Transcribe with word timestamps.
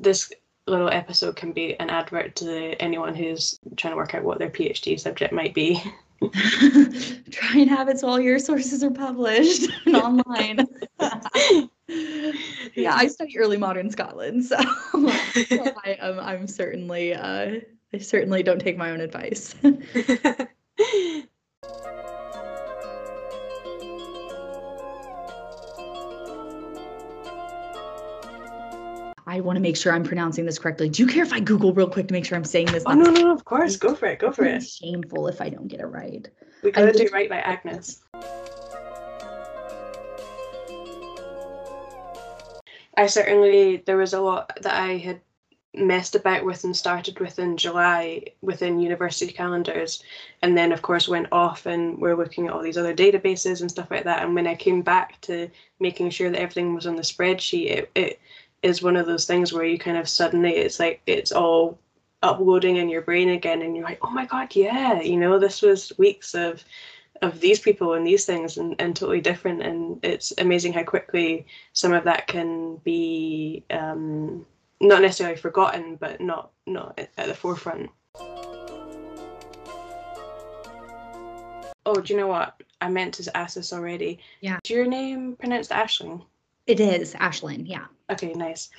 this 0.00 0.32
little 0.66 0.88
episode 0.88 1.36
can 1.36 1.52
be 1.52 1.78
an 1.78 1.90
advert 1.90 2.36
to 2.36 2.74
anyone 2.80 3.14
who's 3.14 3.58
trying 3.76 3.92
to 3.92 3.96
work 3.96 4.14
out 4.14 4.24
what 4.24 4.38
their 4.38 4.50
PhD 4.50 4.98
subject 4.98 5.32
might 5.32 5.54
be. 5.54 5.82
Try 7.30 7.60
and 7.60 7.70
have 7.70 7.88
it 7.88 7.98
so 7.98 8.08
all 8.08 8.20
your 8.20 8.38
sources 8.38 8.84
are 8.84 8.90
published 8.90 9.70
and 9.86 9.96
online. 9.96 10.66
yeah, 12.74 12.94
I 12.94 13.06
study 13.08 13.38
early 13.38 13.56
modern 13.56 13.90
Scotland, 13.90 14.44
so, 14.44 14.56
I 14.58 15.96
am 16.00 16.20
I'm 16.20 16.46
certainly 16.46 17.14
uh, 17.14 17.60
I 17.94 17.98
certainly 17.98 18.42
don't 18.42 18.60
take 18.60 18.76
my 18.76 18.90
own 18.90 19.00
advice. 19.00 19.54
I 29.40 29.42
want 29.42 29.56
to 29.56 29.62
make 29.62 29.78
sure 29.78 29.94
I'm 29.94 30.04
pronouncing 30.04 30.44
this 30.44 30.58
correctly. 30.58 30.90
Do 30.90 31.02
you 31.02 31.08
care 31.08 31.22
if 31.22 31.32
I 31.32 31.40
Google 31.40 31.72
real 31.72 31.88
quick 31.88 32.08
to 32.08 32.12
make 32.12 32.26
sure 32.26 32.36
I'm 32.36 32.44
saying 32.44 32.66
this? 32.66 32.82
Oh 32.84 32.92
no, 32.92 33.10
no, 33.10 33.22
no, 33.22 33.32
of 33.32 33.46
course. 33.46 33.74
Go 33.76 33.94
for 33.94 34.04
it. 34.04 34.18
Go 34.18 34.32
for 34.32 34.44
it. 34.44 34.56
It's 34.56 34.76
shameful 34.76 35.28
if 35.28 35.40
I 35.40 35.48
don't 35.48 35.66
get 35.66 35.80
it 35.80 35.86
right. 35.86 36.28
We 36.62 36.70
gotta 36.70 36.92
do 36.92 37.08
right 37.10 37.30
by 37.30 37.38
Agnes. 37.38 38.02
I 42.98 43.06
certainly 43.06 43.78
there 43.78 43.96
was 43.96 44.12
a 44.12 44.20
lot 44.20 44.52
that 44.60 44.74
I 44.74 44.98
had 44.98 45.22
messed 45.72 46.16
about 46.16 46.44
with 46.44 46.64
and 46.64 46.76
started 46.76 47.18
with 47.18 47.38
in 47.38 47.56
July 47.56 48.24
within 48.42 48.78
university 48.78 49.32
calendars 49.32 50.02
and 50.42 50.58
then 50.58 50.70
of 50.72 50.82
course 50.82 51.08
went 51.08 51.28
off 51.32 51.64
and 51.64 51.96
we're 51.98 52.16
looking 52.16 52.48
at 52.48 52.52
all 52.52 52.60
these 52.60 52.76
other 52.76 52.94
databases 52.94 53.60
and 53.60 53.70
stuff 53.70 53.88
like 53.88 54.02
that 54.02 54.24
and 54.24 54.34
when 54.34 54.48
I 54.48 54.56
came 54.56 54.82
back 54.82 55.20
to 55.22 55.48
making 55.78 56.10
sure 56.10 56.28
that 56.28 56.40
everything 56.40 56.74
was 56.74 56.88
on 56.88 56.96
the 56.96 57.02
spreadsheet 57.02 57.70
it, 57.70 57.90
it 57.94 58.20
is 58.62 58.82
one 58.82 58.96
of 58.96 59.06
those 59.06 59.24
things 59.24 59.52
where 59.52 59.64
you 59.64 59.78
kind 59.78 59.96
of 59.96 60.08
suddenly 60.08 60.52
it's 60.52 60.78
like 60.78 61.00
it's 61.06 61.32
all 61.32 61.78
uploading 62.22 62.76
in 62.76 62.88
your 62.88 63.00
brain 63.00 63.30
again 63.30 63.62
and 63.62 63.74
you're 63.74 63.84
like 63.84 63.98
oh 64.02 64.10
my 64.10 64.26
god 64.26 64.54
yeah 64.54 65.00
you 65.00 65.16
know 65.16 65.38
this 65.38 65.62
was 65.62 65.90
weeks 65.96 66.34
of 66.34 66.62
of 67.22 67.40
these 67.40 67.58
people 67.58 67.94
and 67.94 68.06
these 68.06 68.24
things 68.24 68.56
and, 68.56 68.74
and 68.78 68.96
totally 68.96 69.20
different. 69.20 69.62
And 69.62 69.98
it's 70.02 70.32
amazing 70.38 70.72
how 70.72 70.84
quickly 70.84 71.46
some 71.72 71.92
of 71.92 72.04
that 72.04 72.26
can 72.26 72.76
be 72.76 73.64
um, 73.70 74.46
not 74.80 75.02
necessarily 75.02 75.36
forgotten 75.36 75.96
but 75.96 76.20
not 76.20 76.50
not 76.66 76.98
at 76.98 77.26
the 77.26 77.34
forefront. 77.34 77.90
Oh 81.86 81.94
do 81.94 82.12
you 82.12 82.18
know 82.18 82.28
what? 82.28 82.62
I 82.80 82.88
meant 82.88 83.14
to 83.14 83.36
ask 83.36 83.56
this 83.56 83.72
already. 83.72 84.20
Yeah. 84.40 84.58
Do 84.62 84.74
your 84.74 84.86
name 84.86 85.36
pronounced 85.36 85.70
ashling 85.70 86.22
it 86.70 86.78
is 86.78 87.14
Ashlyn, 87.14 87.64
yeah. 87.66 87.86
Okay, 88.08 88.32
nice. 88.32 88.70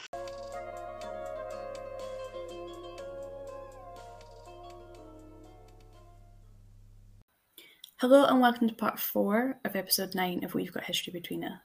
Hello 7.98 8.24
and 8.24 8.40
welcome 8.40 8.70
to 8.70 8.74
part 8.74 8.98
four 8.98 9.60
of 9.66 9.76
episode 9.76 10.16
nine 10.16 10.46
of 10.46 10.54
We've 10.54 10.72
Got 10.72 10.86
History 10.86 11.12
Between 11.12 11.44
Us. 11.44 11.60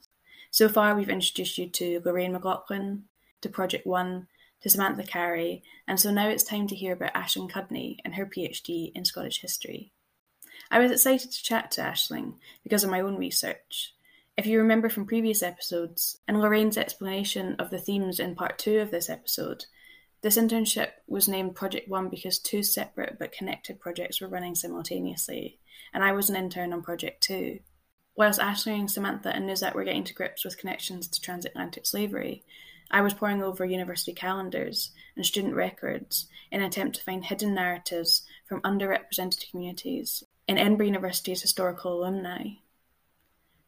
So 0.51 0.69
far, 0.69 0.97
we've 0.97 1.09
introduced 1.09 1.59
you 1.59 1.69
to 1.69 2.03
Lorraine 2.05 2.33
McLaughlin, 2.33 3.05
to 3.43 3.49
Project 3.49 3.87
One, 3.87 4.27
to 4.63 4.69
Samantha 4.69 5.05
Carey, 5.05 5.63
and 5.87 6.01
so 6.01 6.11
now 6.11 6.29
it's 6.29 6.43
time 6.43 6.67
to 6.67 6.75
hear 6.75 6.95
about 6.95 7.15
Ashling 7.15 7.49
Cudney 7.49 7.99
and 8.05 8.17
her 8.17 8.27
PhD 8.27 8.91
in 8.97 9.05
Scottish 9.05 9.43
history. 9.43 9.93
I 10.73 10.81
was 10.81 10.91
excited 10.91 11.31
to 11.31 11.43
chat 11.45 11.71
to 11.73 11.83
Ashling 11.83 12.35
because 12.65 12.83
of 12.83 12.91
my 12.91 13.01
own 13.01 13.17
research, 13.17 13.93
if 14.37 14.45
you 14.45 14.59
remember 14.59 14.91
from 14.91 15.07
previous 15.07 15.43
episodes, 15.43 16.19
and 16.29 16.39
Lorraine's 16.41 16.77
explanation 16.77 17.57
of 17.59 17.71
the 17.71 17.79
themes 17.79 18.21
in 18.21 18.35
part 18.35 18.59
two 18.59 18.81
of 18.81 18.91
this 18.91 19.09
episode, 19.09 19.65
this 20.21 20.37
internship 20.37 20.89
was 21.07 21.29
named 21.29 21.55
Project 21.55 21.89
One 21.89 22.11
because 22.11 22.39
two 22.39 22.63
separate 22.63 23.19
but 23.19 23.33
connected 23.33 23.81
projects 23.81 24.21
were 24.21 24.29
running 24.29 24.55
simultaneously, 24.55 25.59
and 25.95 26.05
I 26.05 26.13
was 26.13 26.29
an 26.29 26.37
intern 26.37 26.73
on 26.75 26.83
Project 26.83 27.23
Two. 27.23 27.61
Whilst 28.15 28.41
Ashley 28.41 28.75
and 28.75 28.91
Samantha 28.91 29.35
and 29.35 29.49
Nuzat 29.49 29.75
were 29.75 29.85
getting 29.85 30.05
to 30.05 30.15
grips 30.15 30.45
with 30.45 30.59
connections 30.59 31.09
to 31.09 31.21
transatlantic 31.21 31.87
slavery, 31.87 32.45
I 32.91 33.01
was 33.01 33.15
poring 33.15 33.43
over 33.43 33.65
university 33.65 34.13
calendars 34.13 34.91
and 35.17 35.25
student 35.25 35.55
records 35.55 36.29
in 36.51 36.61
an 36.61 36.67
attempt 36.67 36.97
to 36.97 37.03
find 37.03 37.25
hidden 37.25 37.55
narratives 37.55 38.23
from 38.47 38.63
underrepresented 38.63 39.51
communities 39.51 40.25
in 40.47 40.59
Edinburgh 40.59 40.87
University's 40.87 41.43
historical 41.43 41.95
alumni. 41.95 42.51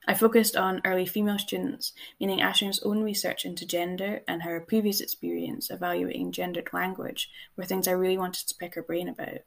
I 0.08 0.14
focused 0.14 0.56
on 0.56 0.80
early 0.86 1.04
female 1.04 1.38
students, 1.38 1.92
meaning 2.19 2.41
Ashling's 2.41 2.82
own 2.82 3.02
research 3.02 3.44
into 3.44 3.66
gender 3.66 4.22
and 4.26 4.42
her 4.42 4.58
previous 4.58 5.02
experience 5.02 5.70
evaluating 5.70 6.32
gendered 6.32 6.72
language 6.72 7.30
were 7.58 7.66
things 7.66 7.86
I 7.86 7.91
really 7.91 8.16
wanted 8.16 8.48
to 8.48 8.54
pick 8.54 8.74
her 8.74 8.82
brain 8.82 9.10
about. 9.10 9.41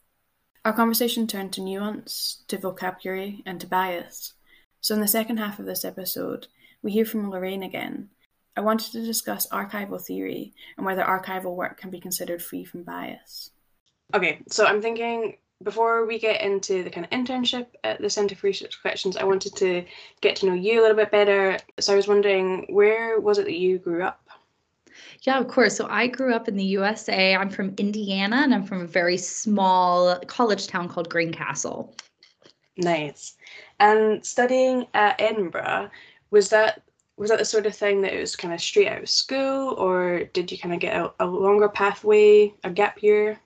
Our 0.63 0.73
conversation 0.73 1.25
turned 1.25 1.51
to 1.53 1.61
nuance, 1.61 2.43
to 2.47 2.59
vocabulary, 2.59 3.41
and 3.43 3.59
to 3.59 3.65
bias. 3.65 4.33
So, 4.81 4.93
in 4.93 5.01
the 5.01 5.07
second 5.07 5.37
half 5.37 5.57
of 5.57 5.65
this 5.65 5.83
episode, 5.83 6.45
we 6.83 6.91
hear 6.91 7.05
from 7.05 7.31
Lorraine 7.31 7.63
again. 7.63 8.09
I 8.55 8.61
wanted 8.61 8.91
to 8.91 9.03
discuss 9.03 9.47
archival 9.47 9.99
theory 9.99 10.53
and 10.77 10.85
whether 10.85 11.01
archival 11.01 11.55
work 11.55 11.79
can 11.79 11.89
be 11.89 11.99
considered 11.99 12.43
free 12.43 12.65
from 12.65 12.83
bias. 12.83 13.49
Okay, 14.13 14.43
so 14.47 14.67
I'm 14.67 14.83
thinking 14.83 15.37
before 15.63 16.05
we 16.05 16.19
get 16.19 16.41
into 16.41 16.83
the 16.83 16.89
kind 16.89 17.05
of 17.05 17.11
internship 17.11 17.67
at 17.83 18.01
the 18.01 18.09
Centre 18.09 18.35
for 18.35 18.47
Research 18.47 18.81
Collections, 18.81 19.17
I 19.17 19.23
wanted 19.23 19.55
to 19.57 19.85
get 20.21 20.35
to 20.37 20.45
know 20.45 20.53
you 20.53 20.79
a 20.79 20.81
little 20.81 20.97
bit 20.97 21.11
better. 21.11 21.57
So 21.79 21.93
I 21.93 21.95
was 21.95 22.07
wondering, 22.07 22.65
where 22.69 23.19
was 23.19 23.37
it 23.37 23.45
that 23.45 23.57
you 23.57 23.77
grew 23.77 24.03
up? 24.03 24.27
Yeah, 25.21 25.39
of 25.39 25.47
course. 25.47 25.75
So 25.75 25.87
I 25.87 26.07
grew 26.07 26.33
up 26.33 26.47
in 26.47 26.55
the 26.55 26.63
USA. 26.63 27.35
I'm 27.35 27.49
from 27.49 27.75
Indiana 27.77 28.37
and 28.37 28.53
I'm 28.53 28.63
from 28.63 28.81
a 28.81 28.87
very 28.87 29.17
small 29.17 30.17
college 30.21 30.67
town 30.67 30.89
called 30.89 31.09
Greencastle. 31.09 31.95
Nice. 32.77 33.35
And 33.79 34.25
studying 34.25 34.87
at 34.93 35.19
Edinburgh, 35.21 35.89
was 36.31 36.49
that 36.49 36.81
was 37.17 37.29
that 37.29 37.37
the 37.37 37.45
sort 37.45 37.67
of 37.67 37.75
thing 37.75 38.01
that 38.01 38.13
it 38.13 38.19
was 38.19 38.35
kind 38.35 38.53
of 38.53 38.59
straight 38.59 38.87
out 38.87 39.03
of 39.03 39.09
school 39.09 39.75
or 39.77 40.23
did 40.33 40.51
you 40.51 40.57
kind 40.57 40.73
of 40.73 40.79
get 40.79 40.95
a, 40.95 41.13
a 41.19 41.25
longer 41.25 41.69
pathway, 41.69 42.51
a 42.63 42.69
gap 42.71 43.03
year? 43.03 43.39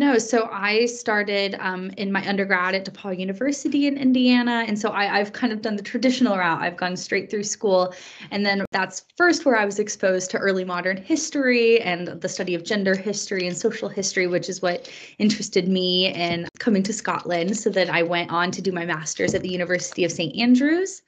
No, 0.00 0.16
so 0.16 0.48
I 0.50 0.86
started 0.86 1.56
um, 1.58 1.90
in 1.98 2.10
my 2.10 2.26
undergrad 2.26 2.74
at 2.74 2.86
DePauw 2.86 3.18
University 3.18 3.86
in 3.86 3.98
Indiana. 3.98 4.64
And 4.66 4.78
so 4.78 4.88
I, 4.88 5.18
I've 5.18 5.34
kind 5.34 5.52
of 5.52 5.60
done 5.60 5.76
the 5.76 5.82
traditional 5.82 6.38
route. 6.38 6.62
I've 6.62 6.78
gone 6.78 6.96
straight 6.96 7.30
through 7.30 7.42
school. 7.42 7.92
And 8.30 8.46
then 8.46 8.64
that's 8.72 9.04
first 9.18 9.44
where 9.44 9.58
I 9.58 9.66
was 9.66 9.78
exposed 9.78 10.30
to 10.30 10.38
early 10.38 10.64
modern 10.64 10.96
history 10.96 11.82
and 11.82 12.08
the 12.08 12.30
study 12.30 12.54
of 12.54 12.64
gender 12.64 12.96
history 12.96 13.46
and 13.46 13.54
social 13.54 13.90
history, 13.90 14.26
which 14.26 14.48
is 14.48 14.62
what 14.62 14.90
interested 15.18 15.68
me 15.68 16.06
in 16.14 16.48
coming 16.58 16.82
to 16.84 16.94
Scotland. 16.94 17.58
So 17.58 17.68
that 17.68 17.90
I 17.90 18.02
went 18.02 18.30
on 18.30 18.50
to 18.52 18.62
do 18.62 18.72
my 18.72 18.86
master's 18.86 19.34
at 19.34 19.42
the 19.42 19.50
University 19.50 20.04
of 20.04 20.10
St. 20.10 20.34
Andrews. 20.34 21.02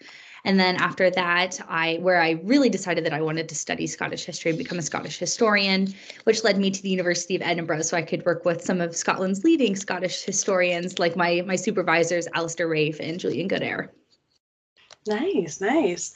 And 0.44 0.58
then 0.58 0.76
after 0.76 1.10
that, 1.10 1.60
I 1.68 1.98
where 2.00 2.20
I 2.20 2.40
really 2.42 2.68
decided 2.68 3.04
that 3.04 3.12
I 3.12 3.22
wanted 3.22 3.48
to 3.48 3.54
study 3.54 3.86
Scottish 3.86 4.24
history 4.24 4.50
and 4.50 4.58
become 4.58 4.78
a 4.78 4.82
Scottish 4.82 5.18
historian, 5.18 5.94
which 6.24 6.42
led 6.42 6.58
me 6.58 6.70
to 6.70 6.82
the 6.82 6.90
University 6.90 7.36
of 7.36 7.42
Edinburgh 7.42 7.82
so 7.82 7.96
I 7.96 8.02
could 8.02 8.24
work 8.24 8.44
with 8.44 8.62
some 8.62 8.80
of 8.80 8.96
Scotland's 8.96 9.44
leading 9.44 9.76
Scottish 9.76 10.22
historians 10.24 10.98
like 10.98 11.16
my 11.16 11.42
my 11.46 11.56
supervisors 11.56 12.26
Alasdair 12.28 12.68
Raffe 12.68 13.00
and 13.00 13.20
Julian 13.20 13.48
Goodare. 13.48 13.90
Nice, 15.06 15.60
nice. 15.60 16.14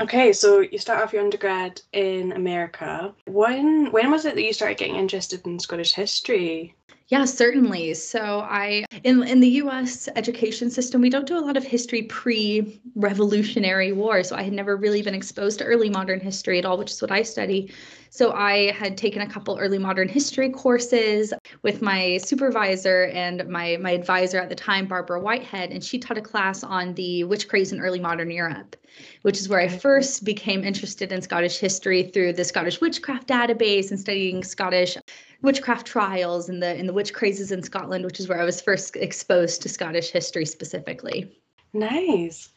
Okay, 0.00 0.32
so 0.32 0.60
you 0.60 0.78
start 0.78 1.02
off 1.02 1.12
your 1.12 1.22
undergrad 1.22 1.82
in 1.92 2.32
America. 2.32 3.14
When 3.26 3.92
when 3.92 4.10
was 4.10 4.24
it 4.24 4.34
that 4.34 4.42
you 4.42 4.52
started 4.52 4.78
getting 4.78 4.96
interested 4.96 5.46
in 5.46 5.58
Scottish 5.58 5.92
history? 5.92 6.74
Yeah, 7.10 7.24
certainly. 7.24 7.92
So 7.94 8.46
I 8.48 8.84
in 9.02 9.24
in 9.24 9.40
the 9.40 9.48
US 9.64 10.08
education 10.14 10.70
system, 10.70 11.00
we 11.00 11.10
don't 11.10 11.26
do 11.26 11.36
a 11.36 11.42
lot 11.44 11.56
of 11.56 11.64
history 11.64 12.02
pre-revolutionary 12.02 13.90
war. 13.90 14.22
So 14.22 14.36
I 14.36 14.44
had 14.44 14.52
never 14.52 14.76
really 14.76 15.02
been 15.02 15.14
exposed 15.14 15.58
to 15.58 15.64
early 15.64 15.90
modern 15.90 16.20
history 16.20 16.60
at 16.60 16.64
all, 16.64 16.78
which 16.78 16.92
is 16.92 17.02
what 17.02 17.10
I 17.10 17.22
study. 17.22 17.72
So 18.10 18.30
I 18.32 18.70
had 18.70 18.96
taken 18.96 19.22
a 19.22 19.26
couple 19.26 19.58
early 19.58 19.78
modern 19.78 20.08
history 20.08 20.50
courses 20.50 21.32
with 21.62 21.82
my 21.82 22.18
supervisor 22.18 23.06
and 23.06 23.44
my 23.48 23.76
my 23.78 23.90
advisor 23.90 24.38
at 24.38 24.48
the 24.48 24.54
time, 24.54 24.86
Barbara 24.86 25.20
Whitehead, 25.20 25.72
and 25.72 25.82
she 25.82 25.98
taught 25.98 26.18
a 26.18 26.22
class 26.22 26.62
on 26.62 26.94
the 26.94 27.24
witch 27.24 27.48
craze 27.48 27.72
in 27.72 27.80
early 27.80 27.98
modern 27.98 28.30
Europe, 28.30 28.76
which 29.22 29.38
is 29.40 29.48
where 29.48 29.60
I 29.60 29.66
mm-hmm. 29.66 29.78
first 29.78 30.24
became 30.24 30.62
interested 30.62 31.10
in 31.10 31.22
Scottish 31.22 31.58
history 31.58 32.04
through 32.04 32.34
the 32.34 32.44
Scottish 32.44 32.80
witchcraft 32.80 33.26
database 33.26 33.90
and 33.90 33.98
studying 33.98 34.44
Scottish 34.44 34.96
witchcraft 35.42 35.86
trials 35.86 36.48
and 36.48 36.62
the 36.62 36.76
in 36.76 36.86
the 36.86 36.92
witch 36.92 37.12
crazes 37.12 37.52
in 37.52 37.62
Scotland, 37.62 38.04
which 38.04 38.20
is 38.20 38.28
where 38.28 38.40
I 38.40 38.44
was 38.44 38.60
first 38.60 38.96
exposed 38.96 39.62
to 39.62 39.68
Scottish 39.68 40.10
history 40.10 40.46
specifically. 40.46 41.40
Nice. 41.72 42.50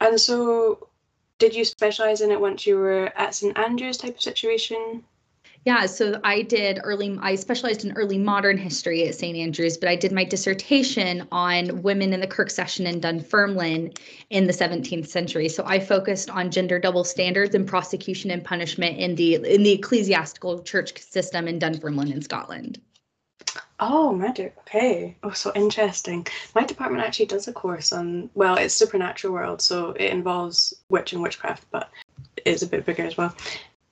And 0.00 0.20
so 0.20 0.88
did 1.38 1.54
you 1.54 1.64
specialize 1.64 2.20
in 2.20 2.30
it 2.30 2.40
once 2.40 2.66
you 2.66 2.76
were 2.76 3.12
at 3.16 3.34
St 3.34 3.56
Andrews 3.58 3.96
type 3.96 4.16
of 4.16 4.22
situation? 4.22 5.02
Yeah, 5.66 5.84
so 5.84 6.18
I 6.24 6.40
did 6.40 6.80
early, 6.82 7.18
I 7.20 7.34
specialized 7.34 7.84
in 7.84 7.92
early 7.92 8.16
modern 8.16 8.56
history 8.56 9.06
at 9.06 9.14
St. 9.14 9.36
Andrews, 9.36 9.76
but 9.76 9.90
I 9.90 9.96
did 9.96 10.10
my 10.10 10.24
dissertation 10.24 11.28
on 11.30 11.82
women 11.82 12.14
in 12.14 12.20
the 12.20 12.26
Kirk 12.26 12.50
session 12.50 12.86
in 12.86 12.98
Dunfermline 13.00 13.92
in 14.30 14.46
the 14.46 14.54
17th 14.54 15.08
century. 15.08 15.50
So 15.50 15.62
I 15.66 15.78
focused 15.78 16.30
on 16.30 16.50
gender 16.50 16.78
double 16.78 17.04
standards 17.04 17.54
and 17.54 17.66
prosecution 17.66 18.30
and 18.30 18.42
punishment 18.42 18.96
in 18.98 19.16
the 19.16 19.34
in 19.34 19.62
the 19.62 19.72
ecclesiastical 19.72 20.62
church 20.62 20.98
system 20.98 21.46
in 21.46 21.58
Dunfermline 21.58 22.10
in 22.10 22.22
Scotland. 22.22 22.80
Oh, 23.80 24.14
magic. 24.14 24.54
Okay. 24.60 25.16
Oh, 25.22 25.30
so 25.30 25.52
interesting. 25.54 26.26
My 26.54 26.64
department 26.64 27.04
actually 27.04 27.26
does 27.26 27.48
a 27.48 27.52
course 27.52 27.92
on, 27.92 28.30
well, 28.34 28.56
it's 28.56 28.74
supernatural 28.74 29.32
world, 29.32 29.62
so 29.62 29.90
it 29.92 30.10
involves 30.10 30.74
witch 30.90 31.12
and 31.12 31.22
witchcraft, 31.22 31.64
but 31.70 31.90
it's 32.44 32.62
a 32.62 32.66
bit 32.66 32.84
bigger 32.84 33.04
as 33.04 33.16
well. 33.16 33.34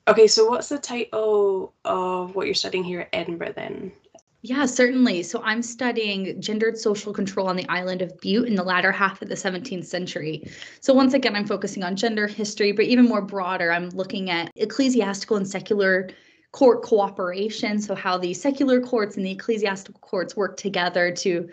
Okay, 0.09 0.27
so 0.27 0.47
what's 0.47 0.71
the 0.71 0.79
title 0.79 1.75
of 1.85 2.35
what 2.35 2.47
you're 2.47 2.55
studying 2.55 2.83
here 2.83 3.01
at 3.01 3.09
Edinburgh 3.13 3.53
then? 3.55 3.93
Yeah, 4.41 4.65
certainly. 4.65 5.23
So 5.23 5.43
I'm 5.45 5.61
studying 5.61 6.41
gendered 6.41 6.79
social 6.79 7.13
control 7.13 7.47
on 7.47 7.57
the 7.57 7.69
island 7.69 8.01
of 8.01 8.19
Bute 8.19 8.49
in 8.49 8.55
the 8.55 8.63
latter 8.63 8.91
half 8.91 9.21
of 9.21 9.29
the 9.29 9.35
17th 9.35 9.85
century. 9.85 10.51
So 10.81 10.95
once 10.95 11.13
again, 11.13 11.37
I'm 11.37 11.47
focusing 11.47 11.83
on 11.83 11.95
gender 11.95 12.27
history, 12.27 12.73
but 12.73 12.87
even 12.87 13.05
more 13.05 13.21
broader, 13.21 13.71
I'm 13.71 13.91
looking 13.91 14.31
at 14.31 14.51
ecclesiastical 14.57 15.37
and 15.37 15.47
secular 15.47 16.09
court 16.53 16.83
cooperation. 16.83 17.79
So 17.79 17.95
how 17.95 18.17
the 18.17 18.33
secular 18.33 18.81
courts 18.81 19.19
and 19.19 19.27
the 19.27 19.33
ecclesiastical 19.33 20.01
courts 20.01 20.35
work 20.35 20.57
together 20.57 21.13
to 21.17 21.51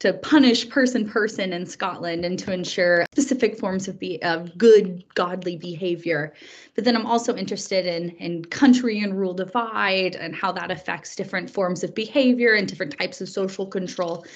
to 0.00 0.12
punish 0.14 0.68
person 0.68 1.08
person 1.08 1.52
in 1.52 1.64
Scotland 1.64 2.24
and 2.24 2.38
to 2.38 2.52
ensure 2.52 3.06
specific 3.12 3.58
forms 3.58 3.88
of, 3.88 3.98
be, 3.98 4.22
of 4.22 4.56
good 4.58 5.02
godly 5.14 5.56
behavior. 5.56 6.34
But 6.74 6.84
then 6.84 6.96
I'm 6.96 7.06
also 7.06 7.34
interested 7.34 7.86
in 7.86 8.10
in 8.10 8.44
country 8.44 9.00
and 9.00 9.18
rule 9.18 9.34
divide 9.34 10.16
and 10.16 10.34
how 10.34 10.52
that 10.52 10.70
affects 10.70 11.16
different 11.16 11.48
forms 11.48 11.82
of 11.82 11.94
behavior 11.94 12.54
and 12.54 12.68
different 12.68 12.98
types 12.98 13.20
of 13.20 13.28
social 13.28 13.66
control. 13.66 14.26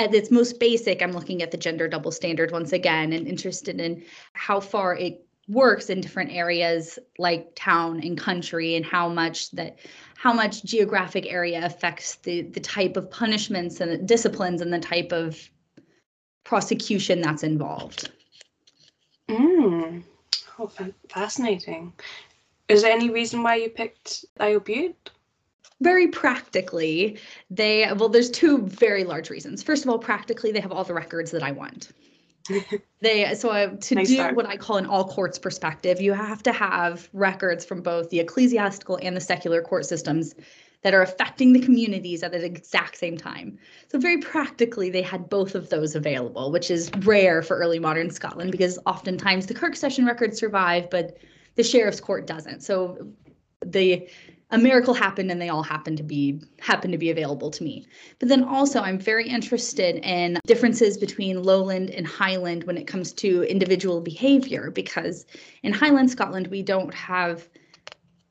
At 0.00 0.14
its 0.14 0.30
most 0.30 0.60
basic, 0.60 1.02
I'm 1.02 1.12
looking 1.12 1.42
at 1.42 1.50
the 1.50 1.56
gender 1.56 1.88
double 1.88 2.12
standard 2.12 2.50
once 2.52 2.72
again 2.72 3.12
and 3.12 3.26
interested 3.26 3.80
in 3.80 4.04
how 4.32 4.60
far 4.60 4.96
it 4.96 5.24
works 5.48 5.88
in 5.88 6.00
different 6.00 6.30
areas 6.30 6.98
like 7.18 7.54
town 7.56 8.00
and 8.04 8.18
country 8.18 8.76
and 8.76 8.84
how 8.84 9.08
much 9.08 9.50
that 9.52 9.78
how 10.18 10.32
much 10.32 10.64
geographic 10.64 11.32
area 11.32 11.64
affects 11.64 12.16
the 12.16 12.42
the 12.42 12.58
type 12.58 12.96
of 12.96 13.08
punishments 13.08 13.80
and 13.80 14.06
disciplines 14.06 14.60
and 14.60 14.72
the 14.72 14.80
type 14.80 15.12
of 15.12 15.48
prosecution 16.42 17.20
that's 17.20 17.44
involved. 17.44 18.10
Mm. 19.28 20.02
Oh, 20.58 20.70
fascinating. 21.08 21.92
Is 22.68 22.82
there 22.82 22.90
any 22.90 23.10
reason 23.10 23.44
why 23.44 23.54
you 23.56 23.70
picked 23.70 24.24
Isle 24.40 24.58
Bute? 24.58 25.10
Very 25.80 26.08
practically, 26.08 27.18
they 27.48 27.88
well, 27.96 28.08
there's 28.08 28.30
two 28.30 28.66
very 28.66 29.04
large 29.04 29.30
reasons. 29.30 29.62
First 29.62 29.84
of 29.84 29.90
all, 29.90 30.00
practically, 30.00 30.50
they 30.50 30.60
have 30.60 30.72
all 30.72 30.82
the 30.82 30.94
records 30.94 31.30
that 31.30 31.44
I 31.44 31.52
want. 31.52 31.92
They 33.00 33.34
so 33.34 33.50
uh, 33.50 33.76
to 33.76 33.94
nice 33.94 34.08
do 34.08 34.14
start. 34.14 34.36
what 34.36 34.46
I 34.46 34.56
call 34.56 34.76
an 34.76 34.86
all 34.86 35.06
courts 35.06 35.38
perspective, 35.38 36.00
you 36.00 36.12
have 36.12 36.42
to 36.44 36.52
have 36.52 37.08
records 37.12 37.64
from 37.64 37.82
both 37.82 38.10
the 38.10 38.20
ecclesiastical 38.20 38.98
and 39.02 39.16
the 39.16 39.20
secular 39.20 39.62
court 39.62 39.86
systems 39.86 40.34
that 40.82 40.94
are 40.94 41.02
affecting 41.02 41.52
the 41.52 41.60
communities 41.60 42.22
at 42.22 42.32
the 42.32 42.44
exact 42.44 42.96
same 42.96 43.16
time. 43.16 43.58
So 43.90 43.98
very 43.98 44.18
practically, 44.18 44.90
they 44.90 45.02
had 45.02 45.28
both 45.28 45.54
of 45.54 45.70
those 45.70 45.96
available, 45.96 46.52
which 46.52 46.70
is 46.70 46.90
rare 47.00 47.42
for 47.42 47.56
early 47.56 47.80
modern 47.80 48.10
Scotland 48.10 48.52
because 48.52 48.78
oftentimes 48.86 49.46
the 49.46 49.54
Kirk 49.54 49.74
session 49.74 50.06
records 50.06 50.38
survive, 50.38 50.88
but 50.90 51.18
the 51.56 51.64
sheriff's 51.64 52.00
court 52.00 52.26
doesn't. 52.26 52.62
So 52.62 53.08
the 53.64 54.08
a 54.50 54.58
miracle 54.58 54.94
happened 54.94 55.30
and 55.30 55.40
they 55.40 55.50
all 55.50 55.62
happen 55.62 55.96
to 55.96 56.02
be 56.02 56.40
happen 56.58 56.90
to 56.90 56.98
be 56.98 57.10
available 57.10 57.50
to 57.50 57.64
me. 57.64 57.86
But 58.18 58.28
then 58.28 58.44
also 58.44 58.80
i'm 58.80 58.98
very 58.98 59.28
interested 59.28 59.96
in 59.96 60.38
differences 60.46 60.96
between 60.96 61.42
lowland 61.42 61.90
and 61.90 62.06
highland 62.06 62.64
when 62.64 62.78
it 62.78 62.86
comes 62.86 63.12
to 63.14 63.42
individual 63.42 64.00
behavior 64.00 64.70
because 64.70 65.26
in 65.62 65.72
highland 65.72 66.10
scotland 66.10 66.46
we 66.48 66.62
don't 66.62 66.94
have 66.94 67.48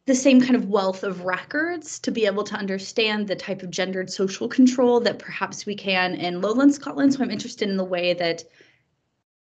the 0.05 0.15
same 0.15 0.39
kind 0.39 0.55
of 0.55 0.69
wealth 0.69 1.03
of 1.03 1.25
records 1.25 1.99
to 1.99 2.11
be 2.11 2.25
able 2.25 2.43
to 2.45 2.55
understand 2.55 3.27
the 3.27 3.35
type 3.35 3.61
of 3.61 3.69
gendered 3.69 4.09
social 4.09 4.47
control 4.47 5.01
that 5.01 5.19
perhaps 5.19 5.65
we 5.65 5.75
can 5.75 6.15
in 6.15 6.41
lowland 6.41 6.73
scotland. 6.73 7.13
So 7.13 7.23
i'm 7.23 7.31
interested 7.31 7.69
in 7.69 7.77
the 7.77 7.83
way 7.83 8.13
that 8.15 8.43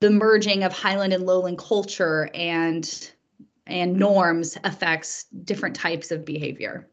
the 0.01 0.11
merging 0.11 0.63
of 0.63 0.73
highland 0.73 1.13
and 1.13 1.27
lowland 1.27 1.59
culture 1.59 2.31
and 2.35 3.13
and 3.67 3.97
norms 3.97 4.59
affects 4.65 5.25
different 5.45 5.77
types 5.77 6.11
of 6.11 6.25
behavior. 6.25 6.89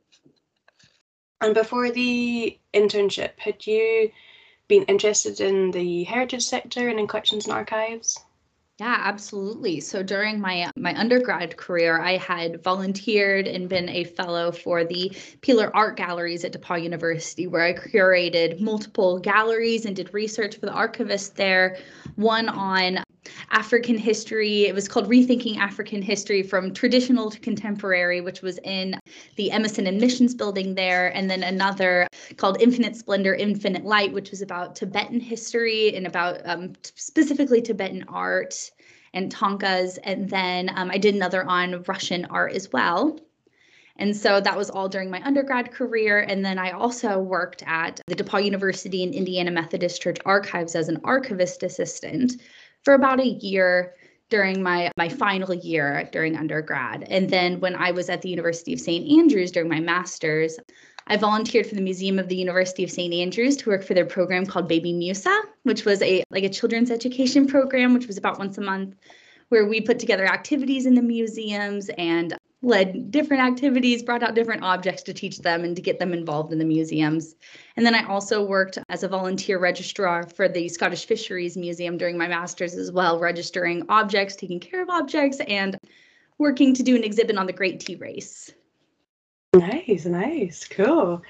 And 1.42 1.54
before 1.54 1.90
the 1.92 2.60
internship, 2.74 3.32
had 3.38 3.66
you 3.66 4.12
been 4.68 4.84
interested 4.84 5.42
in 5.42 5.72
the 5.72 6.04
heritage 6.04 6.44
sector 6.44 6.88
and 6.88 7.00
in 7.00 7.08
collections 7.08 7.46
and 7.46 7.54
archives? 7.54 8.18
Yeah, 8.80 8.98
absolutely. 9.00 9.80
So 9.80 10.02
during 10.02 10.40
my 10.40 10.72
my 10.76 10.98
undergrad 11.00 11.56
career, 11.56 12.00
I 12.00 12.18
had 12.18 12.64
volunteered 12.64 13.48
and 13.48 13.70
been 13.70 13.90
a 13.90 14.06
fellow 14.06 14.52
for 14.52 14.84
the 14.84 15.16
Peeler 15.42 15.70
Art 15.76 15.98
Galleries 15.98 16.44
at 16.46 16.54
DePauw 16.54 16.82
University, 16.82 17.46
where 17.46 17.62
I 17.62 17.74
curated 17.74 18.60
multiple 18.60 19.20
galleries 19.20 19.86
and 19.86 19.96
did 19.96 20.12
research 20.14 20.56
for 20.58 20.66
the 20.66 20.72
archivist 20.72 21.36
there. 21.36 21.78
One 22.16 22.50
on 22.50 23.04
African 23.52 23.98
history. 23.98 24.66
It 24.66 24.74
was 24.74 24.88
called 24.88 25.08
Rethinking 25.10 25.58
African 25.58 26.02
History 26.02 26.44
from 26.44 26.74
Traditional 26.74 27.30
to 27.30 27.40
Contemporary, 27.40 28.22
which 28.22 28.42
was 28.42 28.58
in 28.64 29.00
the 29.36 29.52
Emerson 29.52 29.88
and 29.88 30.00
Missions 30.00 30.34
building 30.34 30.76
there. 30.76 31.16
And 31.16 31.30
then 31.30 31.44
another 31.44 32.08
called 32.38 32.62
Infinite 32.62 32.96
Splendor, 32.96 33.36
Infinite 33.36 33.86
Light, 33.86 34.14
which 34.14 34.32
was 34.32 34.42
about 34.42 34.76
Tibetan 34.76 35.20
history 35.20 35.96
and 35.96 36.08
about 36.08 36.42
um, 36.46 36.74
specifically 36.84 37.62
Tibetan 37.62 38.06
art 38.08 38.72
and 39.14 39.34
thangkas. 39.34 40.00
And 40.04 40.30
then 40.30 40.72
um, 40.76 40.90
I 40.90 40.98
did 40.98 41.16
another 41.16 41.44
on 41.44 41.84
Russian 41.84 42.26
art 42.26 42.54
as 42.54 42.72
well. 42.72 43.20
And 43.98 44.18
so 44.18 44.42
that 44.42 44.58
was 44.58 44.72
all 44.72 44.90
during 44.90 45.12
my 45.12 45.22
undergrad 45.24 45.72
career. 45.72 46.22
And 46.22 46.44
then 46.44 46.58
I 46.58 46.72
also 46.72 47.20
worked 47.20 47.62
at 47.68 48.02
the 48.08 48.16
DePauw 48.16 48.44
University 48.44 49.04
and 49.04 49.14
Indiana 49.14 49.52
Methodist 49.52 50.02
Church 50.02 50.18
archives 50.26 50.76
as 50.76 50.90
an 50.90 51.00
archivist 51.04 51.62
assistant, 51.62 52.42
for 52.84 52.94
about 52.94 53.20
a 53.20 53.28
year 53.28 53.94
during 54.30 54.64
my 54.64 54.92
my 54.98 55.10
final 55.10 55.54
year 55.54 56.10
during 56.12 56.38
undergrad. 56.38 57.04
And 57.10 57.30
then 57.30 57.60
when 57.60 57.76
i 57.76 57.92
was 57.92 58.10
at 58.10 58.22
the 58.22 58.30
university 58.30 58.74
of 58.74 58.80
st 58.80 59.20
andrews 59.20 59.52
during 59.52 59.70
my 59.70 59.80
master's 59.80 60.58
i 61.08 61.18
volunteered 61.18 61.68
for 61.68 61.76
the 61.76 61.82
museum 61.82 62.18
of 62.18 62.28
the 62.30 62.36
university 62.36 62.84
of 62.84 62.90
st 62.90 63.14
andrews 63.14 63.58
to 63.58 63.70
work 63.70 63.84
for 63.84 63.94
their 63.94 64.06
program 64.06 64.46
called 64.46 64.68
baby 64.68 64.94
musa 64.94 65.42
which 65.64 65.86
was 65.86 66.02
a 66.02 66.24
like 66.32 66.44
a 66.44 66.50
children's 66.50 66.92
education 66.92 67.46
program 67.46 67.94
which 67.94 68.08
was 68.08 68.18
about 68.18 68.40
once 68.40 68.58
a 68.58 68.62
month 68.62 68.96
where 69.50 69.68
we 69.68 69.82
put 69.82 70.00
together 70.00 70.26
activities 70.26 70.86
in 70.86 70.96
the 70.96 71.02
museums 71.02 71.90
and 71.98 72.38
led 72.62 73.10
different 73.10 73.42
activities, 73.42 74.04
brought 74.04 74.22
out 74.22 74.36
different 74.36 74.64
objects 74.64 75.02
to 75.04 75.14
teach 75.14 75.40
them 75.40 75.64
and 75.64 75.76
to 75.76 75.82
get 75.82 75.98
them 75.98 76.14
involved 76.14 76.54
in 76.54 76.60
the 76.60 76.66
museums. 76.66 77.36
And 77.76 77.86
then 77.86 77.96
I 77.96 78.06
also 78.06 78.46
worked 78.46 78.78
as 78.90 79.04
a 79.04 79.08
volunteer 79.08 79.58
registrar 79.58 80.28
for 80.28 80.48
the 80.48 80.70
Scottish 80.70 81.06
Fisheries 81.06 81.58
Museum 81.58 81.98
during 81.98 82.18
my 82.18 82.28
master's 82.28 82.76
as 82.76 82.92
well, 82.92 83.20
registering 83.20 83.84
objects, 83.90 84.36
taking 84.36 84.60
care 84.60 84.84
of 84.84 84.90
objects, 84.90 85.40
and 85.48 85.78
working 86.38 86.74
to 86.76 86.84
do 86.84 86.96
an 86.96 87.04
exhibit 87.04 87.38
on 87.38 87.48
the 87.48 87.54
Great 87.54 87.80
Tea 87.80 87.96
Race. 87.96 88.52
Nice, 89.54 90.06
nice, 90.06 90.68
cool. 90.68 91.22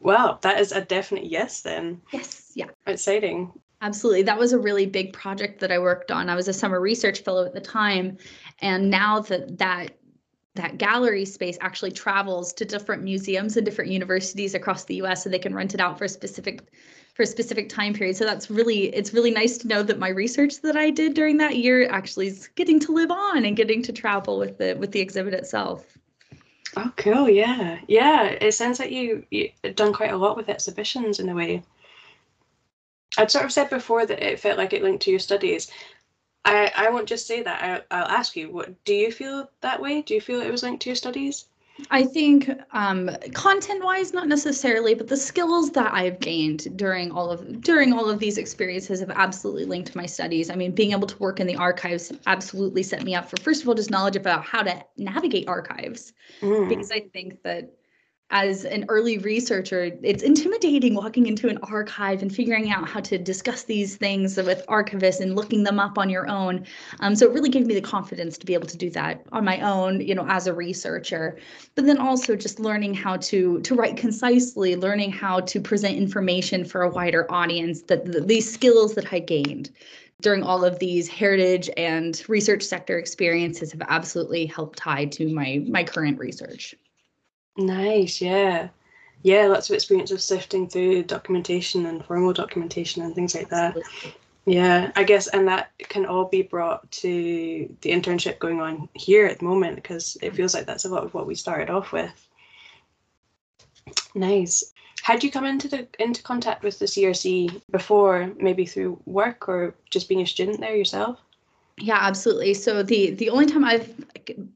Well, 0.00 0.38
that 0.42 0.60
is 0.60 0.72
a 0.72 0.80
definite 0.80 1.24
yes 1.24 1.60
then. 1.60 2.00
Yes, 2.10 2.52
yeah. 2.54 2.66
Exciting. 2.86 3.52
Absolutely. 3.80 4.22
That 4.22 4.38
was 4.38 4.52
a 4.52 4.58
really 4.58 4.86
big 4.86 5.12
project 5.12 5.60
that 5.60 5.70
I 5.70 5.78
worked 5.78 6.10
on. 6.10 6.30
I 6.30 6.34
was 6.34 6.48
a 6.48 6.52
summer 6.52 6.80
research 6.80 7.20
fellow 7.20 7.44
at 7.44 7.52
the 7.52 7.60
time. 7.60 8.16
And 8.60 8.90
now 8.90 9.20
that 9.20 9.58
that 9.58 9.90
that 10.54 10.78
gallery 10.78 11.24
space 11.24 11.58
actually 11.60 11.90
travels 11.90 12.52
to 12.52 12.64
different 12.64 13.02
museums 13.02 13.56
and 13.56 13.64
different 13.64 13.90
universities 13.90 14.54
across 14.54 14.84
the 14.84 14.96
US 14.96 15.24
so 15.24 15.30
they 15.30 15.38
can 15.38 15.54
rent 15.54 15.74
it 15.74 15.80
out 15.80 15.98
for 15.98 16.04
a 16.04 16.08
specific 16.08 16.62
for 17.14 17.22
a 17.22 17.26
specific 17.26 17.68
time 17.68 17.92
period. 17.92 18.16
So 18.16 18.24
that's 18.24 18.50
really 18.50 18.94
it's 18.94 19.12
really 19.12 19.30
nice 19.30 19.58
to 19.58 19.68
know 19.68 19.82
that 19.82 19.98
my 19.98 20.08
research 20.08 20.60
that 20.62 20.76
I 20.76 20.90
did 20.90 21.14
during 21.14 21.36
that 21.38 21.56
year 21.56 21.88
actually 21.88 22.28
is 22.28 22.48
getting 22.54 22.78
to 22.80 22.92
live 22.92 23.10
on 23.10 23.44
and 23.44 23.56
getting 23.56 23.82
to 23.82 23.92
travel 23.92 24.38
with 24.38 24.58
the 24.58 24.74
with 24.78 24.92
the 24.92 25.00
exhibit 25.00 25.34
itself. 25.34 25.96
Oh 26.76 26.92
cool, 26.96 27.28
yeah. 27.28 27.78
Yeah, 27.86 28.24
it 28.24 28.52
sounds 28.52 28.78
like 28.78 28.90
you 28.90 29.24
you 29.30 29.50
done 29.74 29.92
quite 29.92 30.12
a 30.12 30.16
lot 30.16 30.36
with 30.36 30.48
exhibitions 30.48 31.18
in 31.20 31.28
a 31.28 31.34
way. 31.34 31.62
I'd 33.16 33.30
sort 33.30 33.44
of 33.44 33.52
said 33.52 33.70
before 33.70 34.06
that 34.06 34.22
it 34.22 34.40
felt 34.40 34.58
like 34.58 34.72
it 34.72 34.82
linked 34.82 35.02
to 35.04 35.10
your 35.10 35.20
studies. 35.20 35.70
I, 36.44 36.70
I 36.76 36.90
won't 36.90 37.08
just 37.08 37.26
say 37.26 37.42
that. 37.42 37.84
I, 37.90 37.96
I'll 37.96 38.08
ask 38.08 38.36
you, 38.36 38.50
what 38.50 38.84
do 38.84 38.94
you 38.94 39.10
feel 39.10 39.50
that 39.62 39.80
way? 39.80 40.02
Do 40.02 40.14
you 40.14 40.20
feel 40.20 40.40
it 40.40 40.50
was 40.50 40.62
linked 40.62 40.82
to 40.82 40.90
your 40.90 40.96
studies? 40.96 41.46
I 41.90 42.04
think 42.04 42.48
um, 42.72 43.10
content-wise, 43.32 44.12
not 44.12 44.28
necessarily, 44.28 44.94
but 44.94 45.08
the 45.08 45.16
skills 45.16 45.72
that 45.72 45.92
I've 45.92 46.20
gained 46.20 46.76
during 46.76 47.10
all 47.10 47.30
of 47.30 47.62
during 47.62 47.92
all 47.92 48.08
of 48.08 48.20
these 48.20 48.38
experiences 48.38 49.00
have 49.00 49.10
absolutely 49.10 49.64
linked 49.64 49.90
to 49.90 49.96
my 49.96 50.06
studies. 50.06 50.50
I 50.50 50.54
mean, 50.54 50.70
being 50.70 50.92
able 50.92 51.08
to 51.08 51.18
work 51.18 51.40
in 51.40 51.48
the 51.48 51.56
archives 51.56 52.12
absolutely 52.26 52.84
set 52.84 53.02
me 53.02 53.16
up 53.16 53.28
for 53.28 53.38
first 53.38 53.62
of 53.62 53.68
all 53.68 53.74
just 53.74 53.90
knowledge 53.90 54.14
about 54.14 54.44
how 54.44 54.62
to 54.62 54.84
navigate 54.96 55.48
archives, 55.48 56.12
mm. 56.40 56.68
because 56.68 56.92
I 56.92 57.00
think 57.12 57.42
that 57.42 57.72
as 58.34 58.64
an 58.64 58.84
early 58.88 59.16
researcher, 59.18 59.92
it's 60.02 60.24
intimidating 60.24 60.96
walking 60.96 61.26
into 61.26 61.48
an 61.48 61.56
archive 61.58 62.20
and 62.20 62.34
figuring 62.34 62.68
out 62.68 62.88
how 62.88 62.98
to 62.98 63.16
discuss 63.16 63.62
these 63.62 63.94
things 63.94 64.36
with 64.36 64.66
archivists 64.66 65.20
and 65.20 65.36
looking 65.36 65.62
them 65.62 65.78
up 65.78 65.96
on 65.96 66.10
your 66.10 66.28
own. 66.28 66.66
Um, 66.98 67.14
so 67.14 67.26
it 67.26 67.32
really 67.32 67.48
gave 67.48 67.64
me 67.64 67.74
the 67.74 67.80
confidence 67.80 68.36
to 68.38 68.44
be 68.44 68.52
able 68.52 68.66
to 68.66 68.76
do 68.76 68.90
that 68.90 69.24
on 69.30 69.44
my 69.44 69.60
own, 69.60 70.00
you 70.00 70.16
know, 70.16 70.26
as 70.26 70.48
a 70.48 70.52
researcher. 70.52 71.38
But 71.76 71.86
then 71.86 71.96
also 71.96 72.34
just 72.34 72.58
learning 72.58 72.94
how 72.94 73.18
to 73.18 73.60
to 73.60 73.74
write 73.76 73.96
concisely, 73.96 74.74
learning 74.74 75.12
how 75.12 75.38
to 75.38 75.60
present 75.60 75.96
information 75.96 76.64
for 76.64 76.82
a 76.82 76.90
wider 76.90 77.30
audience. 77.30 77.82
That 77.82 78.04
the, 78.04 78.20
these 78.20 78.52
skills 78.52 78.96
that 78.96 79.12
I 79.12 79.20
gained 79.20 79.70
during 80.22 80.42
all 80.42 80.64
of 80.64 80.80
these 80.80 81.06
heritage 81.06 81.70
and 81.76 82.20
research 82.26 82.64
sector 82.64 82.98
experiences 82.98 83.70
have 83.70 83.82
absolutely 83.88 84.46
helped 84.46 84.76
tie 84.76 85.04
to 85.04 85.32
my 85.32 85.62
my 85.68 85.84
current 85.84 86.18
research. 86.18 86.74
Nice, 87.56 88.20
yeah. 88.20 88.68
Yeah, 89.22 89.46
lots 89.46 89.70
of 89.70 89.74
experience 89.74 90.10
of 90.10 90.20
sifting 90.20 90.68
through 90.68 91.04
documentation 91.04 91.86
and 91.86 92.04
formal 92.04 92.32
documentation 92.32 93.02
and 93.02 93.14
things 93.14 93.34
like 93.34 93.48
that. 93.48 93.76
Yeah, 94.44 94.92
I 94.94 95.04
guess, 95.04 95.28
and 95.28 95.48
that 95.48 95.70
can 95.78 96.04
all 96.04 96.26
be 96.26 96.42
brought 96.42 96.90
to 96.92 97.74
the 97.80 97.90
internship 97.90 98.38
going 98.38 98.60
on 98.60 98.90
here 98.92 99.26
at 99.26 99.38
the 99.38 99.46
moment 99.46 99.76
because 99.76 100.18
it 100.20 100.34
feels 100.34 100.52
like 100.52 100.66
that's 100.66 100.84
a 100.84 100.90
lot 100.90 101.04
of 101.04 101.14
what 101.14 101.26
we 101.26 101.34
started 101.34 101.70
off 101.70 101.92
with. 101.92 102.28
Nice. 104.14 104.72
How 105.02 105.14
did 105.14 105.24
you 105.24 105.30
come 105.30 105.46
into 105.46 105.68
the 105.68 105.88
into 105.98 106.22
contact 106.22 106.62
with 106.62 106.78
the 106.78 106.86
CRC 106.86 107.62
before, 107.70 108.32
maybe 108.38 108.66
through 108.66 109.00
work 109.06 109.48
or 109.48 109.74
just 109.90 110.08
being 110.08 110.20
a 110.20 110.26
student 110.26 110.60
there 110.60 110.76
yourself? 110.76 111.18
Yeah, 111.80 111.98
absolutely. 112.00 112.54
So 112.54 112.82
the 112.82 113.10
the 113.10 113.30
only 113.30 113.46
time 113.46 113.64
I've 113.64 113.94